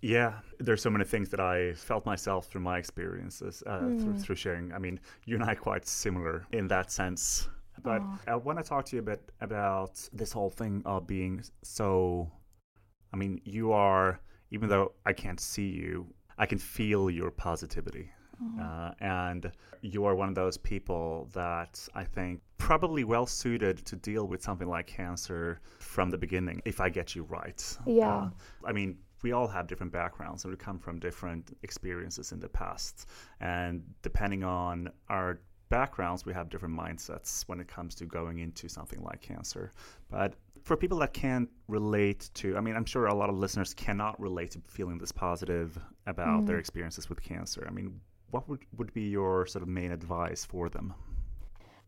[0.00, 4.36] Yeah, there's so many things that I felt myself through my experiences uh, through, through
[4.36, 4.72] sharing.
[4.72, 7.48] I mean, you and I are quite similar in that sense.
[7.82, 11.42] But I want to talk to you a bit about this whole thing of being
[11.62, 12.30] so.
[13.12, 16.06] I mean, you are, even though I can't see you,
[16.36, 18.10] I can feel your positivity.
[18.60, 23.96] Uh, and you are one of those people that I think probably well suited to
[23.96, 27.78] deal with something like cancer from the beginning, if I get you right.
[27.84, 28.16] Yeah.
[28.16, 28.30] Uh,
[28.64, 32.48] I mean, we all have different backgrounds and we come from different experiences in the
[32.48, 33.08] past.
[33.40, 38.68] And depending on our backgrounds, we have different mindsets when it comes to going into
[38.68, 39.72] something like cancer.
[40.10, 43.74] But for people that can't relate to, I mean, I'm sure a lot of listeners
[43.74, 46.60] cannot relate to feeling this positive about their mm.
[46.60, 47.66] experiences with cancer.
[47.68, 48.00] I mean,
[48.30, 50.94] what would, would be your sort of main advice for them?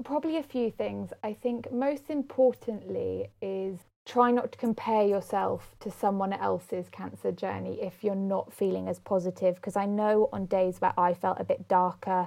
[0.05, 1.13] Probably a few things.
[1.23, 3.79] I think most importantly is
[4.11, 8.99] try not to compare yourself to someone else's cancer journey if you're not feeling as
[8.99, 9.55] positive.
[9.55, 12.27] Because I know on days where I felt a bit darker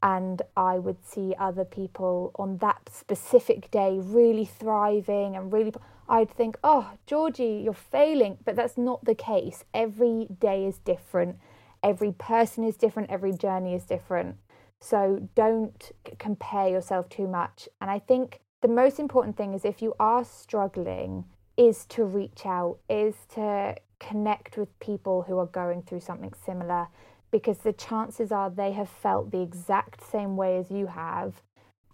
[0.00, 5.72] and I would see other people on that specific day really thriving and really.
[6.08, 8.38] I'd think, oh, Georgie, you're failing.
[8.44, 9.64] But that's not the case.
[9.74, 11.38] Every day is different.
[11.82, 13.10] Every person is different.
[13.10, 14.36] Every journey is different.
[14.80, 17.68] So don't compare yourself too much.
[17.80, 22.46] And I think the most important thing is if you are struggling, is to reach
[22.46, 26.88] out, is to connect with people who are going through something similar,
[27.30, 31.42] because the chances are they have felt the exact same way as you have.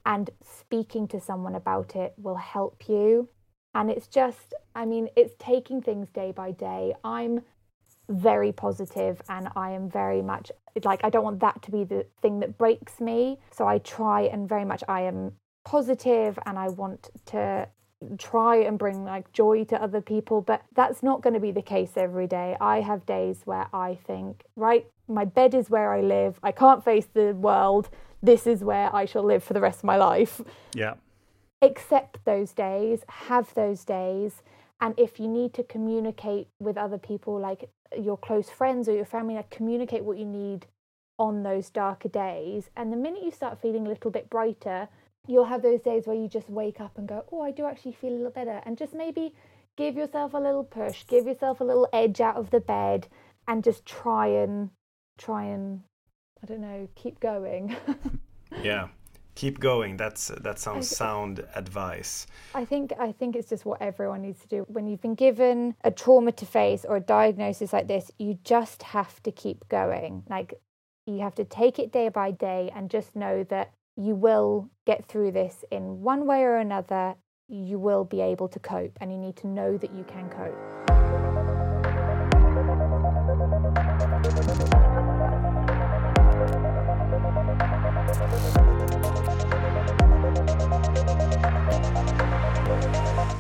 [0.07, 3.29] And speaking to someone about it will help you.
[3.75, 6.95] And it's just, I mean, it's taking things day by day.
[7.03, 7.41] I'm
[8.09, 10.53] very positive and I am very much
[10.85, 13.41] like I don't want that to be the thing that breaks me.
[13.51, 15.33] So I try and very much I am
[15.65, 17.69] positive and I want to
[18.19, 21.63] try and bring like joy to other people, but that's not going to be the
[21.63, 22.57] case every day.
[22.61, 26.39] I have days where I think, right, my bed is where I live.
[26.43, 27.91] I can't face the world.
[28.23, 30.41] This is where I shall live for the rest of my life
[30.75, 30.95] Yeah.
[31.63, 34.43] accept those days, have those days,
[34.81, 37.69] and if you need to communicate with other people, like
[37.99, 40.67] your close friends or your family, like communicate what you need
[41.19, 42.71] on those darker days.
[42.77, 44.89] And the minute you start feeling a little bit brighter,
[45.27, 47.93] you'll have those days where you just wake up and go, Oh, I do actually
[47.93, 48.61] feel a little better.
[48.65, 49.35] And just maybe
[49.77, 53.09] give yourself a little push, give yourself a little edge out of the bed,
[53.49, 54.71] and just try and,
[55.19, 55.83] try and,
[56.43, 57.77] I don't know, keep going.
[58.63, 58.89] Yeah.
[59.37, 59.97] Keep going.
[59.97, 62.27] That's that sounds sound advice.
[62.55, 64.67] I think I think it's just what everyone needs to do.
[64.69, 68.83] When you've been given a trauma to face or a diagnosis like this, you just
[68.83, 70.25] have to keep going.
[70.29, 70.55] Like
[71.07, 75.05] you have to take it day by day and just know that you will get
[75.07, 77.17] through this in one way or another.
[77.49, 80.57] You will be able to cope and you need to know that you can cope.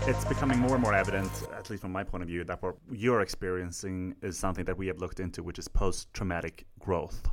[0.06, 2.74] It's becoming more and more evident, at least from my point of view, that what
[2.90, 7.28] you're experiencing is something that we have looked into, which is post traumatic growth.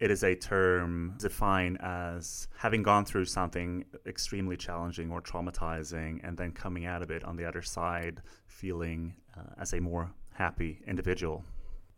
[0.00, 6.38] It is a term defined as having gone through something extremely challenging or traumatizing and
[6.38, 10.80] then coming out of it on the other side feeling uh, as a more happy
[10.86, 11.44] individual.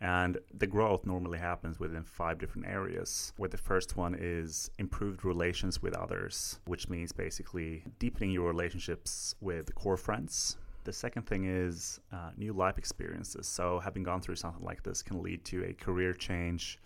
[0.01, 5.27] And the growth normally happens within five different areas, where the first one is improved
[5.27, 10.57] relations with others, which means basically deepening your relationships with core friends.
[10.85, 13.47] The second thing is uh, new life experiences.
[13.47, 16.79] So, having gone through something like this can lead to a career change,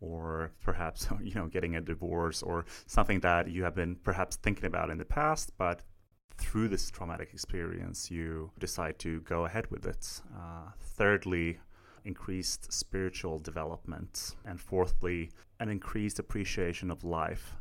[0.00, 4.64] or perhaps you know getting a divorce or something that you have been perhaps thinking
[4.64, 5.82] about in the past but
[6.38, 11.58] through this traumatic experience you decide to go ahead with it uh, thirdly
[12.04, 17.56] increased spiritual development, and fourthly, an increased appreciation of life.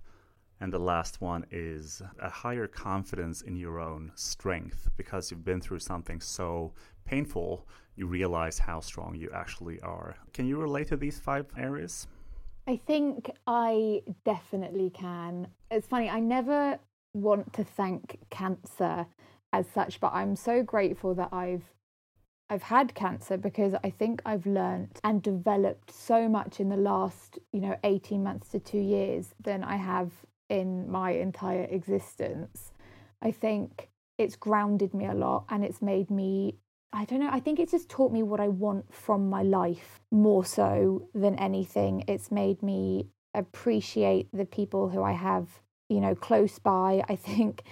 [0.61, 5.61] And the last one is a higher confidence in your own strength because you've been
[5.61, 6.73] through something so
[7.05, 7.65] painful,
[7.95, 10.15] you realize how strong you actually are.
[10.33, 12.07] Can you relate to these five areas?
[12.69, 15.47] I think I definitely can.
[15.71, 16.77] It's funny, I never
[17.15, 19.07] want to thank cancer
[19.51, 21.63] as such, but I'm so grateful that I've
[22.47, 27.39] I've had cancer because I think I've learnt and developed so much in the last,
[27.51, 30.11] you know, 18 months to two years than I have
[30.47, 32.71] in my entire existence.
[33.19, 33.89] I think
[34.19, 36.59] it's grounded me a lot and it's made me,
[36.91, 39.99] I don't know, I think it's just taught me what I want from my life
[40.11, 42.03] more so than anything.
[42.07, 45.47] It's made me appreciate the people who I have,
[45.87, 47.03] you know, close by.
[47.07, 47.63] I think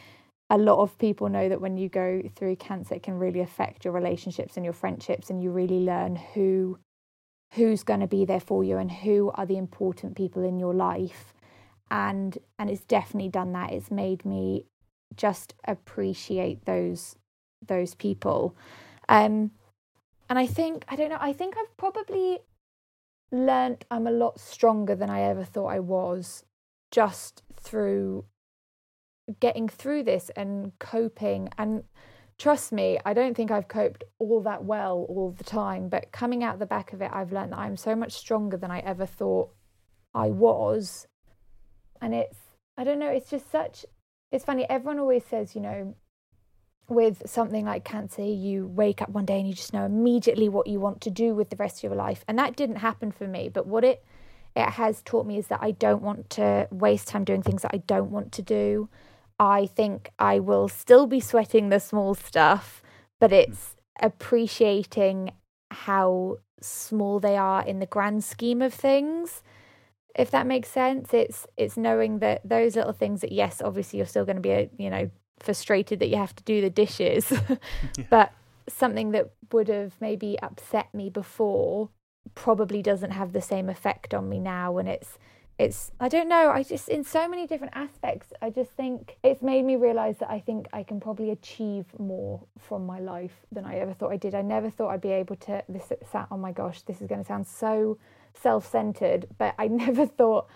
[0.49, 3.83] a lot of people know that when you go through cancer it can really affect
[3.83, 6.79] your relationships and your friendships and you really learn who
[7.53, 10.73] who's going to be there for you and who are the important people in your
[10.73, 11.33] life
[11.89, 14.65] and and it's definitely done that it's made me
[15.15, 17.15] just appreciate those
[17.65, 18.55] those people
[19.09, 19.51] um
[20.29, 22.39] and i think i don't know i think i've probably
[23.31, 26.43] learnt i'm a lot stronger than i ever thought i was
[26.91, 28.25] just through
[29.39, 31.49] getting through this and coping.
[31.57, 31.83] And
[32.37, 36.43] trust me i don't think i've coped all that well all the time but coming
[36.43, 39.07] out the back of it i've learned that i'm so much stronger than i ever
[39.07, 39.49] thought
[40.13, 41.07] i was.
[41.99, 42.37] And it's
[42.77, 43.87] i don't know it's just such
[44.31, 45.95] it's funny everyone always says you know
[46.89, 50.67] with something like cancer you wake up one day and you just know immediately what
[50.67, 53.27] you want to do with the rest of your life and that didn't happen for
[53.27, 54.03] me but what it
[54.55, 57.71] it has taught me is that i don't want to waste time doing things that
[57.73, 58.87] i don't want to do
[59.39, 62.81] I think I will still be sweating the small stuff,
[63.19, 65.31] but it's appreciating
[65.69, 69.43] how small they are in the grand scheme of things.
[70.15, 74.07] If that makes sense, it's it's knowing that those little things that yes, obviously you're
[74.07, 77.31] still going to be uh, you know frustrated that you have to do the dishes,
[77.97, 78.05] yeah.
[78.09, 78.33] but
[78.67, 81.89] something that would have maybe upset me before
[82.35, 85.17] probably doesn't have the same effect on me now, and it's
[85.57, 89.41] it's I don't know, I just in so many different aspects, I just think it's
[89.41, 93.65] made me realize that I think I can probably achieve more from my life than
[93.65, 94.35] I ever thought I did.
[94.35, 97.21] I never thought I'd be able to this sat oh my gosh, this is going
[97.21, 97.97] to sound so
[98.35, 100.47] self-centered, but I never thought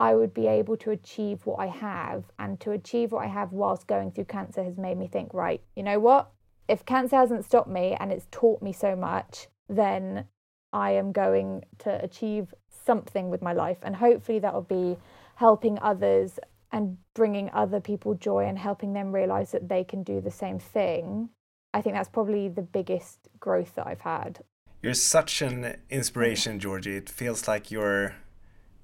[0.00, 3.52] I would be able to achieve what I have and to achieve what I have
[3.52, 6.30] whilst going through cancer has made me think, right, you know what?
[6.68, 10.24] If cancer hasn't stopped me and it's taught me so much, then
[10.72, 13.78] I am going to achieve something with my life.
[13.82, 14.96] And hopefully that will be
[15.34, 16.38] helping others
[16.72, 20.58] and bringing other people joy and helping them realize that they can do the same
[20.58, 21.28] thing.
[21.74, 24.40] I think that's probably the biggest growth that I've had.
[24.82, 26.96] You're such an inspiration, Georgie.
[26.96, 28.14] It feels like you're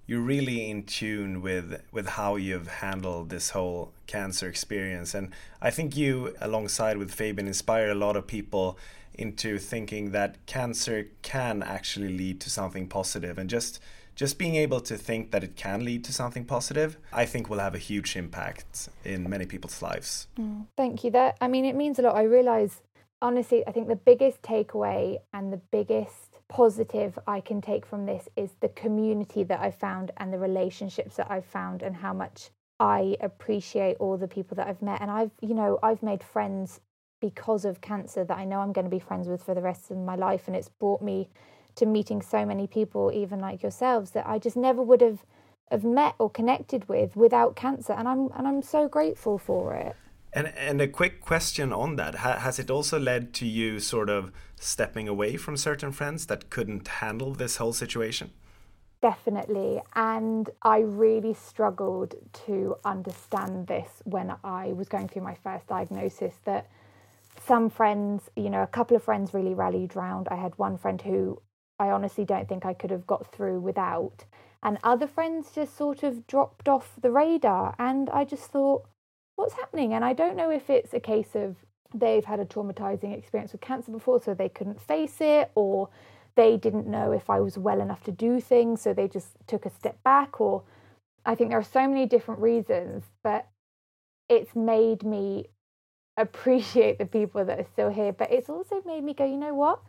[0.07, 5.15] you're really in tune with with how you've handled this whole cancer experience.
[5.15, 8.79] And i think you alongside with fabian inspire a lot of people
[9.15, 13.39] into thinking that cancer can actually lead to something positive.
[13.39, 13.81] And just
[14.15, 17.59] just being able to think that it can lead to something positive i think will
[17.59, 20.29] have a huge impact in many people's lives.
[20.39, 21.11] Mm, thank you.
[21.11, 22.15] That i mean it means a lot.
[22.17, 22.83] I realize
[23.23, 28.29] honestly i think the biggest takeaway and the biggest positive i can take from this
[28.37, 32.51] is the community that i've found and the relationships that i've found and how much
[32.79, 36.81] i appreciate all the people that i've met and i've you know i've made friends
[37.21, 39.91] because of cancer that I know I'm going to be friends with for the rest
[39.91, 40.45] of my life.
[40.47, 41.29] And it's brought me
[41.77, 45.25] to meeting so many people, even like yourselves, that I just never would have
[45.71, 47.93] have met or connected with without cancer.
[47.93, 49.97] And I'm and I'm so grateful for it.
[50.37, 54.11] And and a quick question on that: ha has it also led to you sort
[54.11, 54.31] of
[54.61, 58.31] stepping away from certain friends that couldn't handle this whole situation?
[59.01, 59.81] Definitely.
[59.95, 62.15] And I really struggled
[62.47, 66.67] to understand this when I was going through my first diagnosis that
[67.47, 70.29] some friends, you know, a couple of friends really rallied round.
[70.31, 71.41] I had one friend who
[71.79, 74.25] I honestly don't think I could have got through without.
[74.63, 77.75] And other friends just sort of dropped off the radar.
[77.79, 78.85] And I just thought,
[79.37, 79.95] what's happening?
[79.95, 81.57] And I don't know if it's a case of
[81.95, 85.89] they've had a traumatizing experience with cancer before, so they couldn't face it, or
[86.35, 89.65] they didn't know if I was well enough to do things, so they just took
[89.65, 90.65] a step back, or
[91.25, 93.47] I think there are so many different reasons, but
[94.29, 95.47] it's made me
[96.17, 98.13] appreciate the people that are still here.
[98.13, 99.81] But it's also made me go, you know what?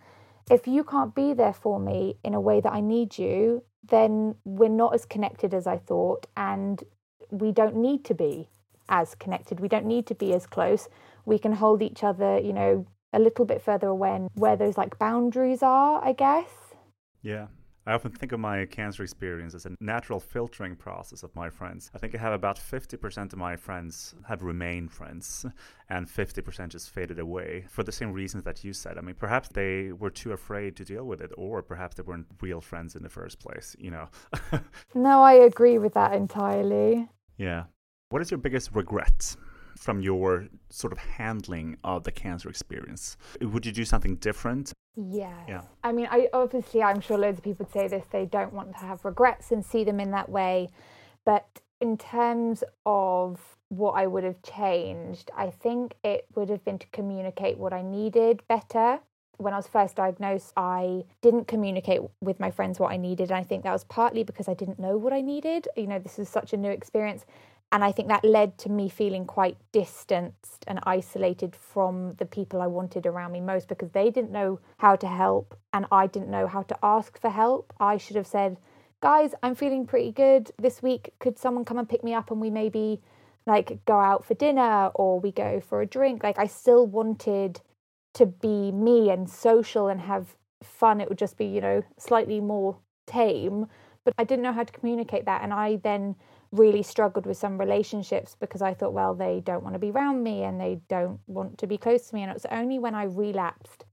[0.51, 4.35] If you can't be there for me in a way that I need you, then
[4.45, 6.83] we're not as connected as I thought, and
[7.29, 8.49] we don't need to be
[8.89, 9.59] as connected.
[9.59, 10.89] We don't need to be as close.
[11.25, 14.99] We can hold each other, you know, a little bit further away where those like
[14.99, 16.49] boundaries are, I guess.
[17.21, 17.47] Yeah.
[17.87, 21.89] I often think of my cancer experience as a natural filtering process of my friends.
[21.95, 25.45] I think I have about 50% of my friends have remained friends
[25.89, 28.97] and 50% just faded away for the same reasons that you said.
[28.97, 32.27] I mean, perhaps they were too afraid to deal with it, or perhaps they weren't
[32.41, 34.09] real friends in the first place, you know.
[34.93, 37.07] no, I agree with that entirely.
[37.37, 37.63] Yeah.
[38.09, 39.35] What is your biggest regret
[39.77, 43.17] from your sort of handling of the cancer experience?
[43.41, 44.71] Would you do something different?
[44.95, 45.37] Yeah.
[45.47, 45.61] Yeah.
[45.83, 48.77] I mean, I obviously I'm sure loads of people would say this, they don't want
[48.77, 50.69] to have regrets and see them in that way.
[51.25, 51.47] But
[51.81, 56.87] in terms of what I would have changed, I think it would have been to
[56.93, 58.99] communicate what I needed better.
[59.35, 63.31] When I was first diagnosed, I didn't communicate with my friends what I needed.
[63.31, 65.67] And I think that was partly because I didn't know what I needed.
[65.75, 67.25] You know, this is such a new experience.
[67.71, 72.61] And I think that led to me feeling quite distanced and isolated from the people
[72.61, 76.31] I wanted around me most because they didn't know how to help and I didn't
[76.31, 77.73] know how to ask for help.
[77.79, 78.57] I should have said,
[79.01, 81.11] guys, I'm feeling pretty good this week.
[81.19, 83.01] Could someone come and pick me up and we maybe
[83.45, 86.23] like go out for dinner or we go for a drink?
[86.23, 87.59] Like, I still wanted
[88.13, 91.01] to be me and social and have fun.
[91.01, 93.67] It would just be, you know, slightly more tame,
[94.05, 95.43] but I didn't know how to communicate that.
[95.43, 96.15] And I then
[96.51, 100.23] really struggled with some relationships because I thought, well, they don't want to be around
[100.23, 102.21] me and they don't want to be close to me.
[102.21, 103.85] And it was only when I relapsed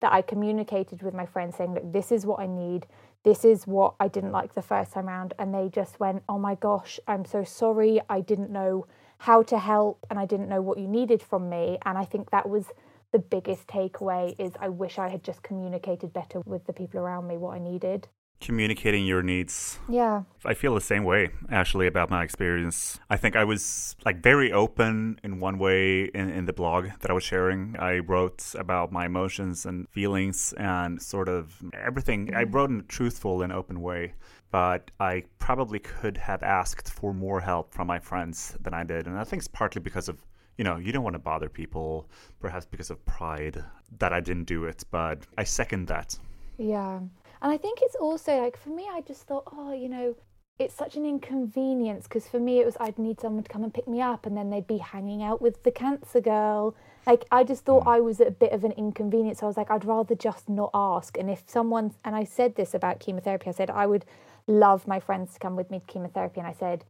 [0.00, 2.86] that I communicated with my friends saying, look, this is what I need.
[3.24, 5.34] This is what I didn't like the first time around.
[5.38, 8.00] And they just went, oh my gosh, I'm so sorry.
[8.08, 8.86] I didn't know
[9.18, 11.78] how to help and I didn't know what you needed from me.
[11.84, 12.66] And I think that was
[13.12, 17.26] the biggest takeaway is I wish I had just communicated better with the people around
[17.26, 18.08] me what I needed
[18.40, 19.78] communicating your needs.
[19.88, 20.22] Yeah.
[20.44, 23.00] I feel the same way actually about my experience.
[23.08, 27.10] I think I was like very open in one way in, in the blog that
[27.10, 27.76] I was sharing.
[27.78, 32.26] I wrote about my emotions and feelings and sort of everything.
[32.26, 32.36] Mm-hmm.
[32.36, 34.14] I wrote in a truthful and open way,
[34.50, 39.06] but I probably could have asked for more help from my friends than I did.
[39.06, 40.22] And I think it's partly because of
[40.58, 42.08] you know, you don't want to bother people,
[42.40, 43.62] perhaps because of pride
[43.98, 46.18] that I didn't do it, but I second that.
[46.56, 47.00] Yeah.
[47.42, 50.16] And I think it's also like for me, I just thought, oh, you know,
[50.58, 53.74] it's such an inconvenience because for me it was I'd need someone to come and
[53.74, 56.74] pick me up and then they'd be hanging out with the cancer girl.
[57.06, 57.94] Like I just thought mm.
[57.94, 59.42] I was a bit of an inconvenience.
[59.42, 61.18] I was like, I'd rather just not ask.
[61.18, 64.06] And if someone and I said this about chemotherapy, I said I would
[64.46, 66.40] love my friends to come with me to chemotherapy.
[66.40, 66.84] And I said,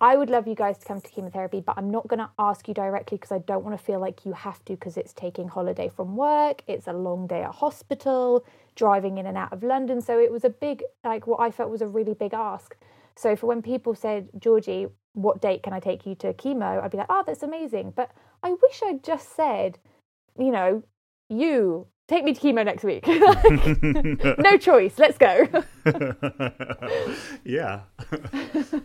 [0.00, 2.66] I would love you guys to come to chemotherapy, but I'm not going to ask
[2.66, 5.46] you directly because I don't want to feel like you have to because it's taking
[5.46, 8.44] holiday from work, it's a long day at hospital,
[8.74, 10.00] driving in and out of London.
[10.00, 12.76] So it was a big, like what I felt was a really big ask.
[13.16, 16.82] So for when people said, Georgie, what date can I take you to chemo?
[16.82, 17.92] I'd be like, oh, that's amazing.
[17.94, 18.10] But
[18.42, 19.78] I wish I'd just said,
[20.38, 20.82] you know,
[21.28, 23.06] you take me to chemo next week.
[24.38, 25.46] no choice, let's go.
[27.44, 27.82] yeah.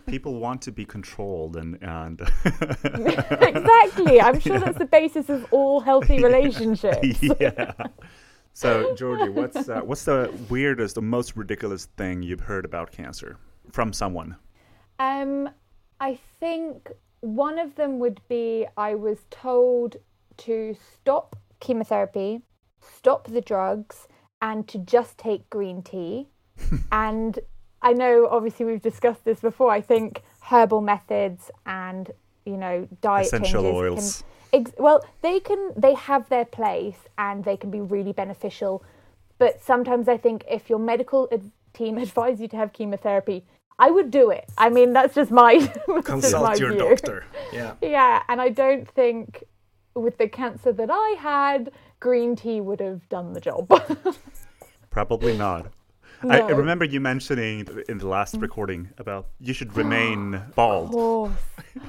[0.06, 2.20] People want to be controlled and and
[2.84, 4.20] Exactly.
[4.20, 7.22] I'm sure that's the basis of all healthy relationships.
[7.40, 7.72] yeah.
[8.52, 13.38] So, Georgie, what's uh, what's the weirdest, the most ridiculous thing you've heard about cancer
[13.70, 14.36] from someone?
[14.98, 15.48] Um,
[16.00, 16.90] I think
[17.20, 19.96] one of them would be I was told
[20.38, 22.42] to stop chemotherapy
[22.80, 24.08] stop the drugs
[24.42, 26.28] and to just take green tea.
[26.92, 27.38] and
[27.82, 29.70] I know, obviously, we've discussed this before.
[29.70, 32.10] I think herbal methods and
[32.44, 34.22] you know diet essential changes oils.
[34.22, 38.82] Can, ex- well, they can they have their place and they can be really beneficial.
[39.38, 43.44] But sometimes I think if your medical ad- team advise you to have chemotherapy,
[43.78, 44.50] I would do it.
[44.58, 45.58] I mean, that's just my
[46.04, 46.78] consult my your view.
[46.80, 47.24] doctor.
[47.52, 49.44] Yeah, yeah, and I don't think
[49.94, 53.68] with the cancer that I had, green tea would have done the job.
[54.90, 55.72] Probably not.
[56.28, 58.42] I, I remember you mentioning in the last mm.
[58.42, 60.90] recording about you should remain bald.
[60.90, 61.32] course.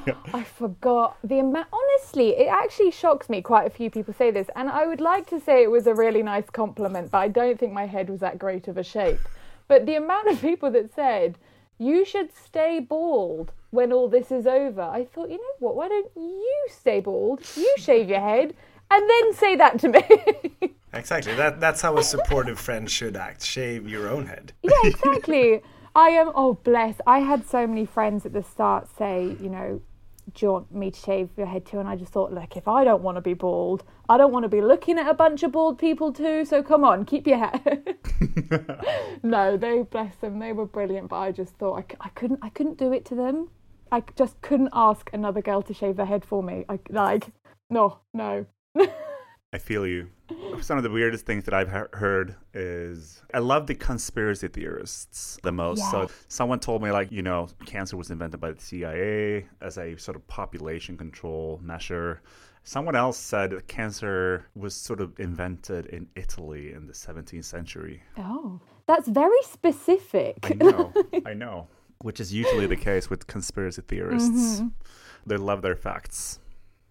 [0.34, 1.68] I forgot the amount.
[1.74, 3.42] Honestly, it actually shocks me.
[3.42, 5.94] Quite a few people say this, and I would like to say it was a
[5.94, 9.20] really nice compliment, but I don't think my head was that great of a shape.
[9.68, 11.38] But the amount of people that said
[11.78, 15.76] you should stay bald when all this is over, I thought, you know what?
[15.76, 17.42] Why don't you stay bald?
[17.56, 18.54] You shave your head,
[18.92, 20.72] and then say that to me.
[20.94, 21.34] Exactly.
[21.36, 23.46] That that's how a supportive friend should act.
[23.46, 24.52] Shave your own head.
[24.62, 25.62] yeah, exactly.
[25.96, 26.32] I am.
[26.36, 26.96] Oh, bless.
[27.08, 29.82] I had so many friends at the start say, you know,
[30.34, 31.80] do you want me to shave your head too?
[31.80, 34.44] And I just thought, look, if I don't want to be bald, I don't want
[34.44, 36.46] to be looking at a bunch of bald people too.
[36.46, 37.62] So come on, keep your hair.
[39.24, 40.40] no, they bless them.
[40.40, 42.40] They were brilliant, but I just thought I, I couldn't.
[42.42, 43.50] I couldn't do it to them.
[43.94, 46.66] I just couldn't ask another girl to shave their head for me.
[46.70, 47.28] I like,
[47.70, 48.46] no, no.
[49.54, 50.08] I feel you.
[50.62, 55.38] Some of the weirdest things that I've he- heard is I love the conspiracy theorists
[55.44, 55.80] the most.
[55.92, 59.98] So someone told me like, you know, cancer was invented by the CIA as a
[59.98, 62.22] sort of population control measure.
[62.64, 68.04] Someone else said cancer was sort of invented in Italy in the 17th century.
[68.18, 70.38] Oh, that's very specific.
[70.44, 70.94] I know,
[71.26, 71.68] I know.
[72.04, 74.62] Which is usually the case with conspiracy theorists.
[74.62, 74.68] Mm-hmm.
[75.26, 76.40] They love their facts.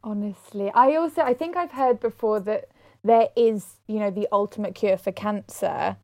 [0.03, 2.69] Honestly, I also I think I've heard before that
[3.03, 5.97] there is, you know, the ultimate cure for cancer.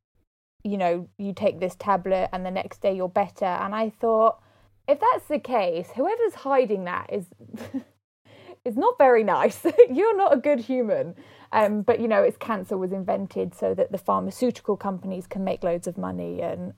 [0.64, 3.44] You know, you take this tablet and the next day you're better.
[3.44, 4.40] And I thought,
[4.88, 7.26] if that's the case, whoever's hiding that is
[8.64, 9.64] is not very nice.
[9.90, 11.14] you're not a good human.
[11.52, 15.62] Um, but you know, it's cancer was invented so that the pharmaceutical companies can make
[15.62, 16.74] loads of money and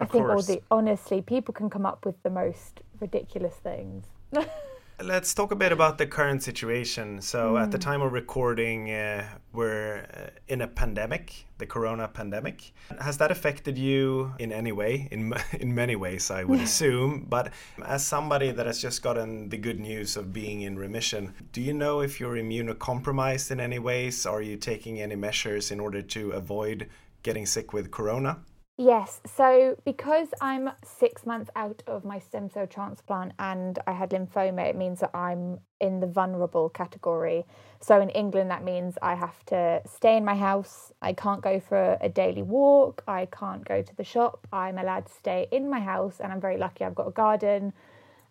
[0.00, 4.06] I Of think all the honestly, people can come up with the most ridiculous things.
[5.02, 7.20] Let's talk a bit about the current situation.
[7.20, 12.72] So, at the time of recording, uh, we're uh, in a pandemic, the corona pandemic.
[12.98, 15.06] Has that affected you in any way?
[15.10, 17.26] In, in many ways, I would assume.
[17.28, 17.52] But
[17.84, 21.74] as somebody that has just gotten the good news of being in remission, do you
[21.74, 24.24] know if you're immunocompromised in any ways?
[24.24, 26.88] Are you taking any measures in order to avoid
[27.22, 28.38] getting sick with corona?
[28.78, 34.10] Yes, so because I'm six months out of my stem cell transplant and I had
[34.10, 37.46] lymphoma, it means that I'm in the vulnerable category.
[37.80, 40.92] So in England, that means I have to stay in my house.
[41.00, 43.02] I can't go for a daily walk.
[43.08, 44.46] I can't go to the shop.
[44.52, 47.72] I'm allowed to stay in my house, and I'm very lucky I've got a garden.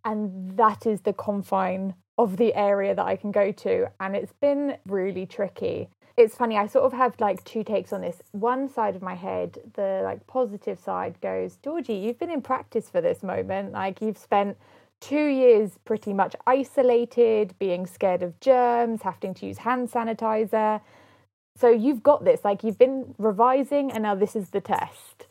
[0.03, 3.87] And that is the confine of the area that I can go to.
[3.99, 8.01] And it's been really tricky it's funny i sort of have like two takes on
[8.01, 8.21] this.
[8.31, 12.89] One side of my head the like positive side goes georgie you've been in practice
[12.89, 13.73] for this moment.
[13.73, 14.57] Like you've spent
[15.01, 20.81] two years pretty much isolated being scared of germs having to use hand sanitizer.
[21.57, 22.43] So you've got this.
[22.43, 25.27] Like you've been revising and now this is the test.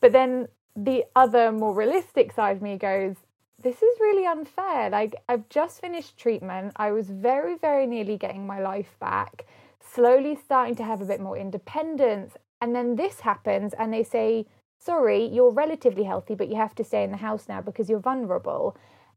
[0.00, 3.16] But then the other more realistic side of me goes
[3.60, 4.88] this is really unfair.
[4.90, 6.74] Like i've just finished treatment.
[6.76, 9.46] I was very very nearly getting my life back
[9.92, 12.36] slowly starting to have a bit more independence.
[12.60, 14.46] And then this happens, and they say,
[14.80, 17.98] Sorry, you're relatively healthy, but you have to stay in the house now because you're
[17.98, 18.76] vulnerable.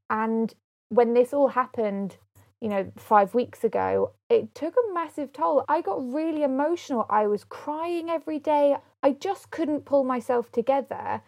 [0.09, 0.53] And
[0.89, 2.17] when this all happened,
[2.59, 5.63] you know, five weeks ago, it took a massive toll.
[5.67, 7.05] I got really emotional.
[7.09, 8.75] I was crying every day.
[9.03, 11.21] I just couldn't pull myself together.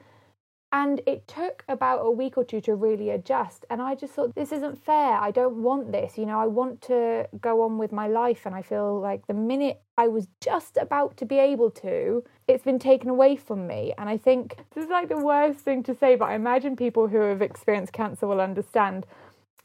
[0.73, 3.63] And it took about a week or two to really adjust.
[3.69, 5.13] And I just thought, this isn't fair.
[5.13, 6.17] I don't want this.
[6.17, 8.47] You know, I want to go on with my life.
[8.47, 12.63] And I feel like the minute I was just about to be able to, it's
[12.63, 13.93] been taken away from me.
[13.99, 17.07] And I think this is like the worst thing to say, but I imagine people
[17.07, 19.05] who have experienced cancer will understand.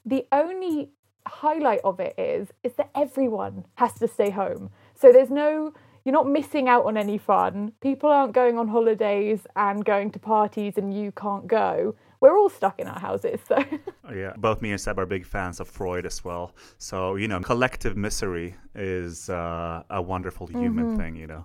[0.05, 0.91] The only
[1.27, 4.71] highlight of it is is that everyone has to stay home.
[4.95, 5.73] So there's no
[6.05, 7.73] you're not missing out on any fun.
[7.81, 11.95] People aren't going on holidays and going to parties and you can't go.
[12.21, 13.57] We're all stuck in our houses, so
[14.09, 16.55] Oh, Yeah, both me and Seb are big fans of Freud as well.
[16.79, 21.45] So, you know, collective misery is uh, a wonderful human thing, you know.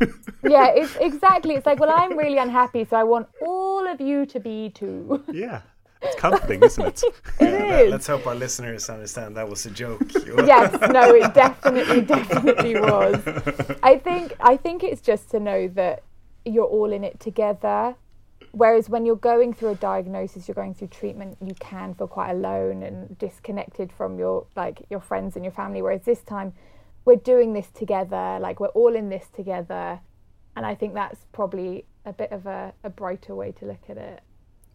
[0.48, 1.54] yeah, it's exactly.
[1.54, 5.22] It's like, well, I'm really unhappy, so I want all of you to be too.
[5.32, 5.60] Yeah,
[6.02, 7.02] it's comforting, isn't it?
[7.40, 7.90] It Let- is.
[7.90, 10.02] Let's hope our listeners understand that was a joke.
[10.14, 13.16] yes, no, it definitely, definitely was.
[13.82, 16.02] I think, I think it's just to know that
[16.44, 17.94] you're all in it together.
[18.52, 22.32] Whereas when you're going through a diagnosis, you're going through treatment, you can feel quite
[22.32, 25.82] alone and disconnected from your like your friends and your family.
[25.82, 26.52] Whereas this time,
[27.04, 30.00] we're doing this together, like we're all in this together,
[30.56, 33.96] and I think that's probably a bit of a, a brighter way to look at
[33.96, 34.20] it.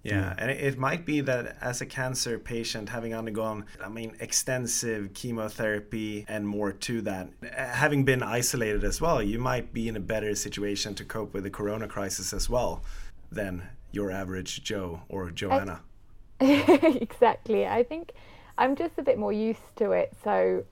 [0.05, 0.35] Yeah, mm.
[0.37, 5.15] and it, it might be that as a cancer patient, having undergone, I mean, extensive
[5.15, 9.95] chemotherapy and more to that, uh, having been isolated as well, you might be in
[9.95, 12.83] a better situation to cope with the corona crisis as well
[13.31, 15.81] than your average Joe or Joanna.
[16.39, 17.65] exactly.
[17.65, 18.11] I think
[18.59, 20.13] I'm just a bit more used to it.
[20.23, 20.63] So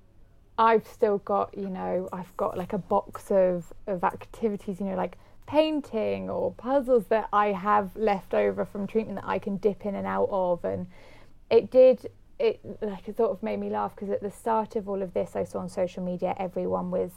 [0.60, 4.96] I've still got, you know, I've got like a box of, of activities, you know,
[4.96, 9.86] like painting or puzzles that I have left over from treatment that I can dip
[9.86, 10.64] in and out of.
[10.66, 10.88] And
[11.50, 14.89] it did, it like it sort of made me laugh because at the start of
[14.89, 17.12] all of this, I saw on social media everyone was,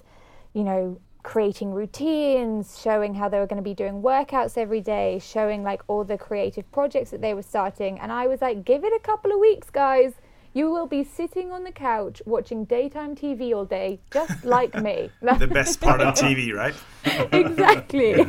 [0.52, 5.18] you know, creating routines, showing how they were going to be doing workouts every day,
[5.18, 7.98] showing like all the creative projects that they were starting.
[7.98, 10.12] And I was like, give it a couple of weeks, guys.
[10.56, 15.10] You will be sitting on the couch watching daytime TV all day, just like me.
[15.20, 16.74] the best part of TV, right?
[17.34, 18.24] exactly.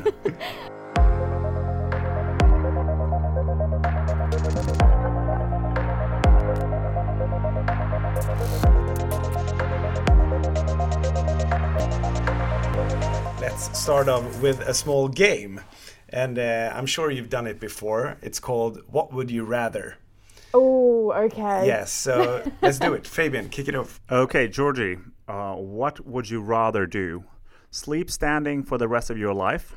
[13.40, 15.62] Let's start off with a small game.
[16.10, 18.18] And uh, I'm sure you've done it before.
[18.22, 19.96] It's called What Would You Rather?
[20.60, 21.68] Oh, okay.
[21.68, 23.06] Yes, so let's do it.
[23.06, 24.02] Fabian, kick it off.
[24.10, 24.98] Okay, Georgie,
[25.28, 27.24] uh, what would you rather do?
[27.70, 29.76] Sleep standing for the rest of your life,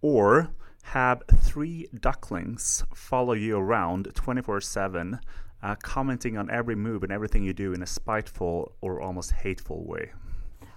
[0.00, 0.50] or
[0.82, 5.18] have three ducklings follow you around 24 7,
[5.64, 9.84] uh, commenting on every move and everything you do in a spiteful or almost hateful
[9.84, 10.12] way?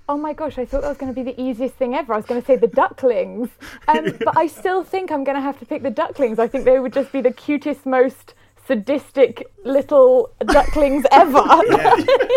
[0.10, 2.16] Oh my gosh, I thought that was going to be the easiest thing ever.
[2.16, 3.50] I was going to say the ducklings.
[3.88, 6.40] Um, but I still think I'm going to have to pick the ducklings.
[6.40, 8.36] I think they would just be the cutest, most
[8.72, 11.44] sadistic little ducklings ever.
[11.70, 11.96] Yeah.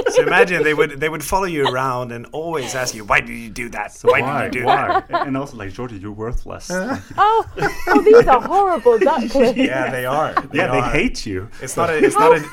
[0.08, 3.36] So imagine they would they would follow you around and always ask you, "Why did
[3.44, 3.96] you do that?
[4.02, 4.44] Why, Why?
[4.44, 5.00] did you do Why?
[5.08, 6.70] that?" and also, like, Georgie, you're worthless.
[6.72, 6.98] oh,
[7.88, 9.56] oh, these are horrible ducklings.
[9.56, 10.34] Yeah, they are.
[10.52, 11.48] yeah, they hate you.
[11.62, 12.04] It's not a.
[12.04, 12.44] It's not a.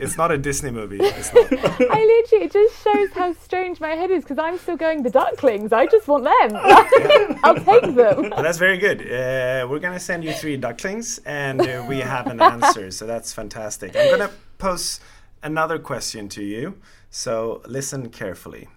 [0.00, 0.98] It's not a Disney movie.
[1.02, 5.10] I literally, it just shows how strange my head is because I'm still going the
[5.10, 5.72] ducklings.
[5.72, 7.38] I just want them.
[7.44, 8.30] I'll take them.
[8.30, 9.00] That's very good.
[9.00, 12.90] Uh, we're gonna send you three ducklings, and uh, we have an answer.
[12.90, 13.96] So that's fantastic.
[13.96, 15.00] I'm gonna pose
[15.42, 16.80] another question to you.
[17.10, 18.68] So listen carefully.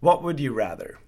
[0.00, 0.98] What would you rather?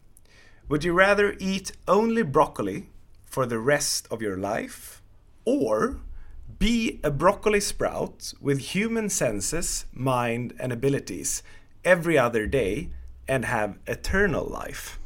[0.68, 2.88] Would you rather eat only broccoli
[3.24, 5.02] for the rest of your life,
[5.44, 6.00] or
[6.62, 11.42] be a broccoli sprout with human senses, mind, and abilities
[11.84, 12.88] every other day
[13.26, 14.96] and have eternal life?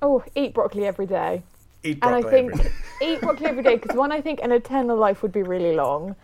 [0.00, 1.42] Oh, eat broccoli every day.
[1.82, 2.72] Eat broccoli and I think every day.
[3.02, 6.16] eat broccoli every day because one, I think an eternal life would be really long,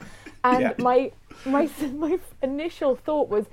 [0.42, 0.72] and Yeah.
[0.78, 1.12] my
[1.44, 3.44] my my initial thought was,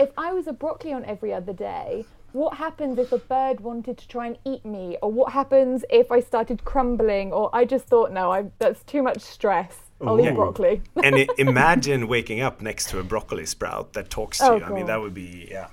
[0.00, 3.98] if I was a broccoli on every other day, what happens if a bird wanted
[3.98, 7.32] to try and eat me, or what happens if I started crumbling?
[7.32, 9.89] Or I just thought, no, I that's too much stress.
[10.06, 10.28] I'll Ooh.
[10.28, 10.82] eat broccoli.
[11.02, 14.64] and i- imagine waking up next to a broccoli sprout that talks to Oh, you.
[14.64, 15.68] I mean, that would be, yeah,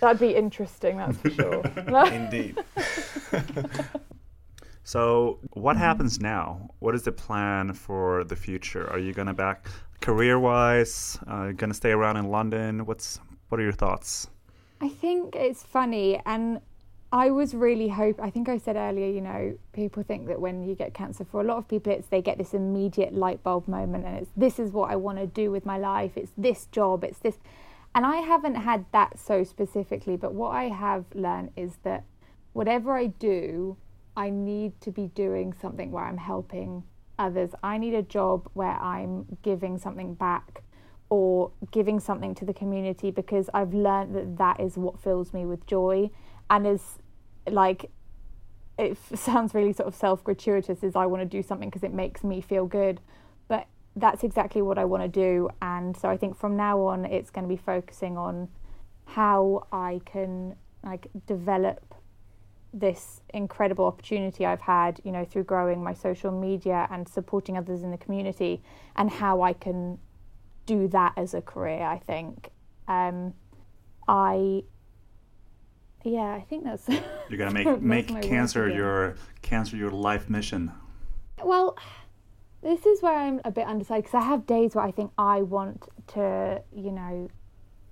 [0.00, 1.62] That'd be interesting, that's for sure.
[2.12, 2.58] indeed.
[4.84, 5.82] So, what Mm-hmm.
[5.84, 6.70] happens now?
[6.78, 8.88] What is the plan for the future?
[8.90, 9.66] Are you gonna back
[10.00, 11.18] career-wise?
[11.26, 12.86] Uh, gonna stay around in London?
[12.86, 14.28] What's what are your thoughts?
[14.80, 16.60] I think it's funny, and
[17.16, 18.20] I was really hope.
[18.20, 21.40] I think I said earlier, you know, people think that when you get cancer, for
[21.40, 24.58] a lot of people, it's they get this immediate light bulb moment, and it's this
[24.58, 26.12] is what I want to do with my life.
[26.16, 27.04] It's this job.
[27.04, 27.38] It's this,
[27.94, 30.18] and I haven't had that so specifically.
[30.18, 32.04] But what I have learned is that
[32.52, 33.78] whatever I do,
[34.14, 36.82] I need to be doing something where I'm helping
[37.18, 37.52] others.
[37.62, 40.62] I need a job where I'm giving something back
[41.08, 45.46] or giving something to the community because I've learned that that is what fills me
[45.46, 46.10] with joy
[46.50, 46.98] and is
[47.52, 47.90] like
[48.78, 51.92] it sounds really sort of self gratuitous is I want to do something because it
[51.92, 53.00] makes me feel good
[53.48, 57.04] but that's exactly what I want to do and so I think from now on
[57.04, 58.48] it's going to be focusing on
[59.06, 61.94] how I can like develop
[62.72, 67.82] this incredible opportunity I've had, you know, through growing my social media and supporting others
[67.82, 68.62] in the community,
[68.96, 69.98] and how I can
[70.66, 71.82] do that as a career.
[71.82, 72.50] I think,
[72.86, 73.32] um,
[74.06, 74.64] I,
[76.06, 76.88] yeah, I think that's.
[77.28, 80.72] You're gonna make make cancer your cancer your life mission.
[81.42, 81.76] Well,
[82.62, 85.42] this is where I'm a bit undecided because I have days where I think I
[85.42, 85.84] want
[86.14, 87.28] to, you know,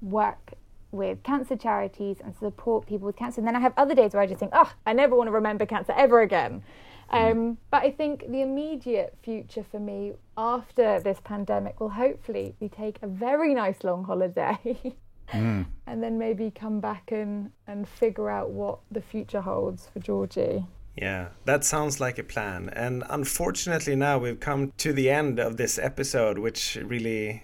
[0.01, 0.55] work
[0.93, 3.41] with cancer charities and support people with cancer.
[3.41, 5.33] And then I have other days where I just think, oh, I never want to
[5.33, 6.63] remember cancer ever again.
[7.11, 12.69] Um, but I think the immediate future for me after this pandemic will hopefully be
[12.69, 14.59] take a very nice long holiday.
[15.33, 15.67] Mm.
[15.87, 20.65] And then maybe come back and, and figure out what the future holds for Georgie.
[20.97, 22.71] Yeah, that sounds like a plan.
[22.73, 27.43] And unfortunately, now we've come to the end of this episode, which really,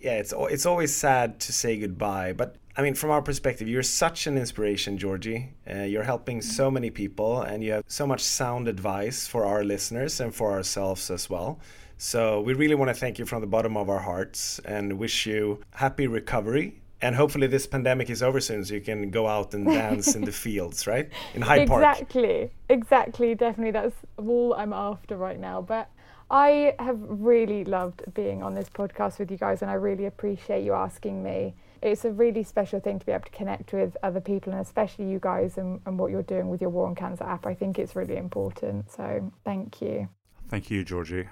[0.00, 2.32] yeah, it's it's always sad to say goodbye.
[2.32, 5.54] But I mean, from our perspective, you're such an inspiration, Georgie.
[5.68, 9.64] Uh, you're helping so many people, and you have so much sound advice for our
[9.64, 11.58] listeners and for ourselves as well.
[11.98, 15.26] So we really want to thank you from the bottom of our hearts and wish
[15.26, 19.52] you happy recovery and hopefully this pandemic is over soon so you can go out
[19.54, 21.10] and dance in the fields right?
[21.34, 22.00] In hyde exactly, park.
[22.00, 22.50] Exactly.
[22.68, 23.34] Exactly.
[23.34, 23.72] Definitely.
[23.72, 25.60] That's all i'm after right now.
[25.60, 25.90] But
[26.30, 30.64] i have really loved being on this podcast with you guys and i really appreciate
[30.64, 31.54] you asking me.
[31.82, 35.08] It's a really special thing to be able to connect with other people and especially
[35.08, 37.46] you guys and, and what you're doing with your war on cancer app.
[37.46, 38.90] I think it's really important.
[38.90, 40.08] So thank you.
[40.48, 41.28] Thank you georgie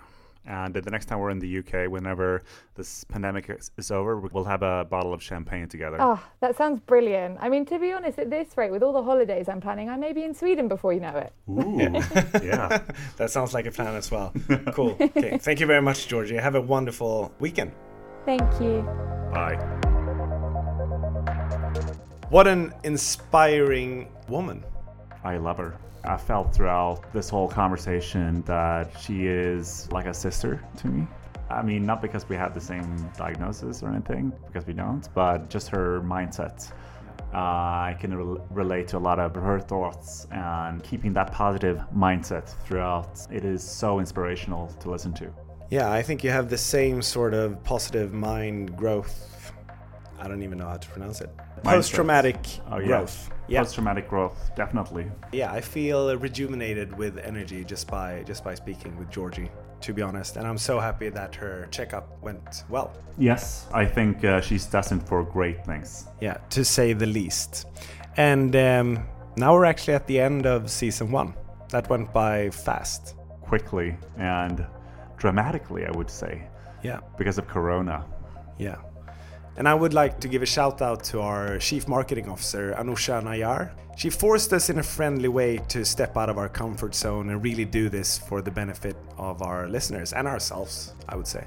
[0.47, 2.42] and the next time we're in the UK, whenever
[2.74, 5.97] this pandemic is over, we'll have a bottle of champagne together.
[6.01, 7.38] Oh, that sounds brilliant.
[7.40, 9.97] I mean, to be honest, at this rate, with all the holidays I'm planning, I
[9.97, 11.32] may be in Sweden before you know it.
[11.49, 11.78] Ooh,
[12.45, 12.82] yeah.
[13.16, 14.32] that sounds like a plan as well.
[14.72, 14.97] Cool.
[15.14, 15.38] Okay.
[15.38, 16.36] Thank you very much, Georgie.
[16.36, 17.72] Have a wonderful weekend.
[18.24, 18.82] Thank you.
[19.32, 19.57] Bye.
[22.30, 24.64] What an inspiring woman.
[25.22, 25.78] I love her.
[26.07, 31.07] I felt throughout this whole conversation that she is like a sister to me.
[31.51, 35.51] I mean, not because we have the same diagnosis or anything, because we don't, but
[35.51, 36.73] just her mindset.
[37.33, 41.83] Uh, I can re- relate to a lot of her thoughts and keeping that positive
[41.95, 43.27] mindset throughout.
[43.31, 45.31] It is so inspirational to listen to.
[45.71, 49.34] Yeah, I think you have the same sort of positive mind growth.
[50.25, 51.31] I don't even know how to pronounce it.
[51.62, 52.39] Post traumatic
[52.70, 52.87] oh, yeah.
[52.87, 53.31] growth.
[53.47, 53.61] Yeah.
[53.61, 55.11] post-traumatic growth definitely.
[55.33, 59.51] Yeah i feel rejuvenated with energy just by just by speaking with georgie
[59.83, 60.37] to be honest.
[60.37, 62.91] And i'm so happy that her checkup went well.
[63.18, 66.07] Yes i think uh, she's destined for great things.
[66.22, 67.66] Yeah to say the least.
[68.16, 69.07] And um,
[69.37, 71.35] now we're actually at the end of season one.
[71.68, 73.14] That went by fast.
[73.43, 74.66] Quickly and
[75.18, 76.49] dramatically i would say.
[76.83, 77.01] Yeah.
[77.18, 78.07] Because of corona.
[78.59, 78.77] Yeah
[79.57, 83.23] and I would like to give a shout out to our Chief Marketing Officer, Anusha
[83.23, 83.71] Nayar.
[83.97, 87.43] She forced us in a friendly way to step out of our comfort zone and
[87.43, 91.47] really do this for the benefit of our listeners and ourselves, I would say.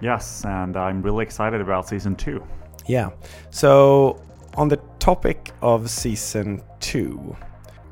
[0.00, 2.44] Yes, and I'm really excited about season two.
[2.86, 3.10] Yeah.
[3.50, 4.22] So,
[4.54, 7.36] on the topic of season two,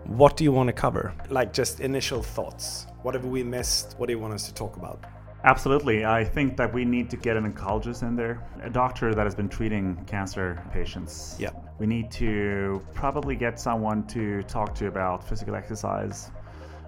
[0.05, 1.13] what do you want to cover?
[1.29, 2.87] Like, just initial thoughts.
[3.03, 3.95] What have we missed?
[3.99, 5.05] What do you want us to talk about?
[5.45, 6.05] Absolutely.
[6.05, 9.35] I think that we need to get an oncologist in there, a doctor that has
[9.35, 11.37] been treating cancer patients.
[11.39, 11.51] Yeah.
[11.79, 16.31] We need to probably get someone to talk to about physical exercise,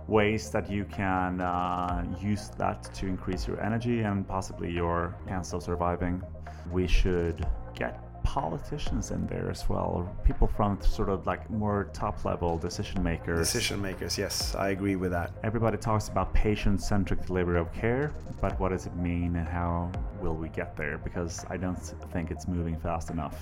[0.07, 5.55] ways that you can uh, use that to increase your energy and possibly your chance
[5.55, 6.23] of surviving.
[6.71, 12.25] We should get politicians in there as well, people from sort of like more top
[12.25, 13.39] level decision makers.
[13.39, 15.33] Decision makers, yes, I agree with that.
[15.43, 18.11] Everybody talks about patient centric delivery of care,
[18.41, 20.97] but what does it mean and how will we get there?
[20.97, 21.79] Because I don't
[22.11, 23.37] think it's moving fast enough.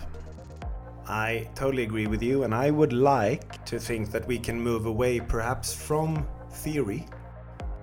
[1.07, 4.87] I totally agree with you, and I would like to think that we can move
[4.87, 7.07] away perhaps from theory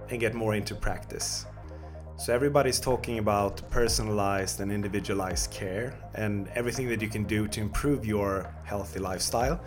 [0.09, 1.45] and get more into practice.
[2.19, 7.61] So everybody's talking about personalized and individualized care and everything that you can do to
[7.61, 9.61] improve your healthy lifestyle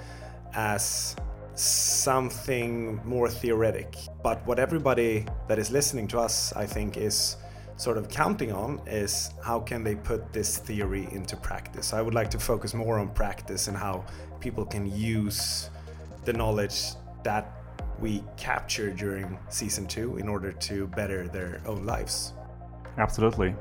[0.52, 1.14] as
[1.54, 3.94] something more theoretic.
[4.24, 7.36] But what everybody that is listening to us, I think, is
[7.76, 11.92] sort of counting on is how can they put this theory into practice.
[11.92, 14.04] I would like to focus more on practice and how
[14.40, 15.70] people can use
[16.24, 17.52] the knowledge that
[18.00, 22.32] we capture during season two in order to better their own lives.
[23.00, 23.54] Absolutely.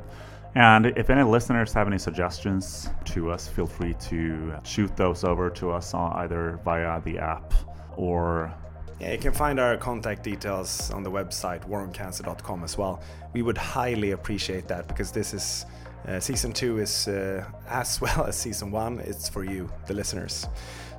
[0.56, 5.50] And if any listeners have any suggestions to us, feel free to shoot those over
[5.52, 7.54] to us either via the app
[7.96, 8.54] or.
[9.00, 13.02] Yeah, you can find our contact details on the website waroncancer.com as well.
[13.32, 15.66] We would highly appreciate that because this is
[16.08, 19.00] uh, season two is uh, as well as season one.
[19.00, 20.48] It's for you, the listeners.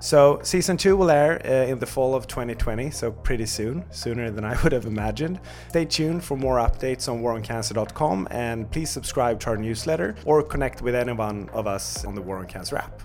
[0.01, 4.31] So season two will air uh, in the fall of 2020, so pretty soon, sooner
[4.31, 5.41] than I would have imagined.
[5.69, 10.81] Stay tuned for more updates on waroncancer.com and please subscribe to our newsletter or connect
[10.81, 13.03] with any one of us on the War on Cancer app.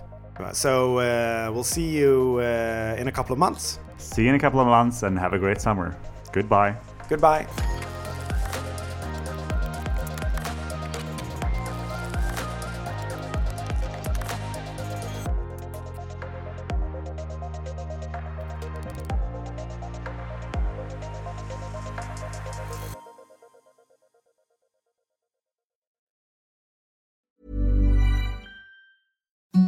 [0.52, 3.78] So uh, we'll see you uh, in a couple of months.
[3.98, 5.96] See you in a couple of months and have a great summer.
[6.32, 6.76] Goodbye.
[7.08, 7.46] Goodbye.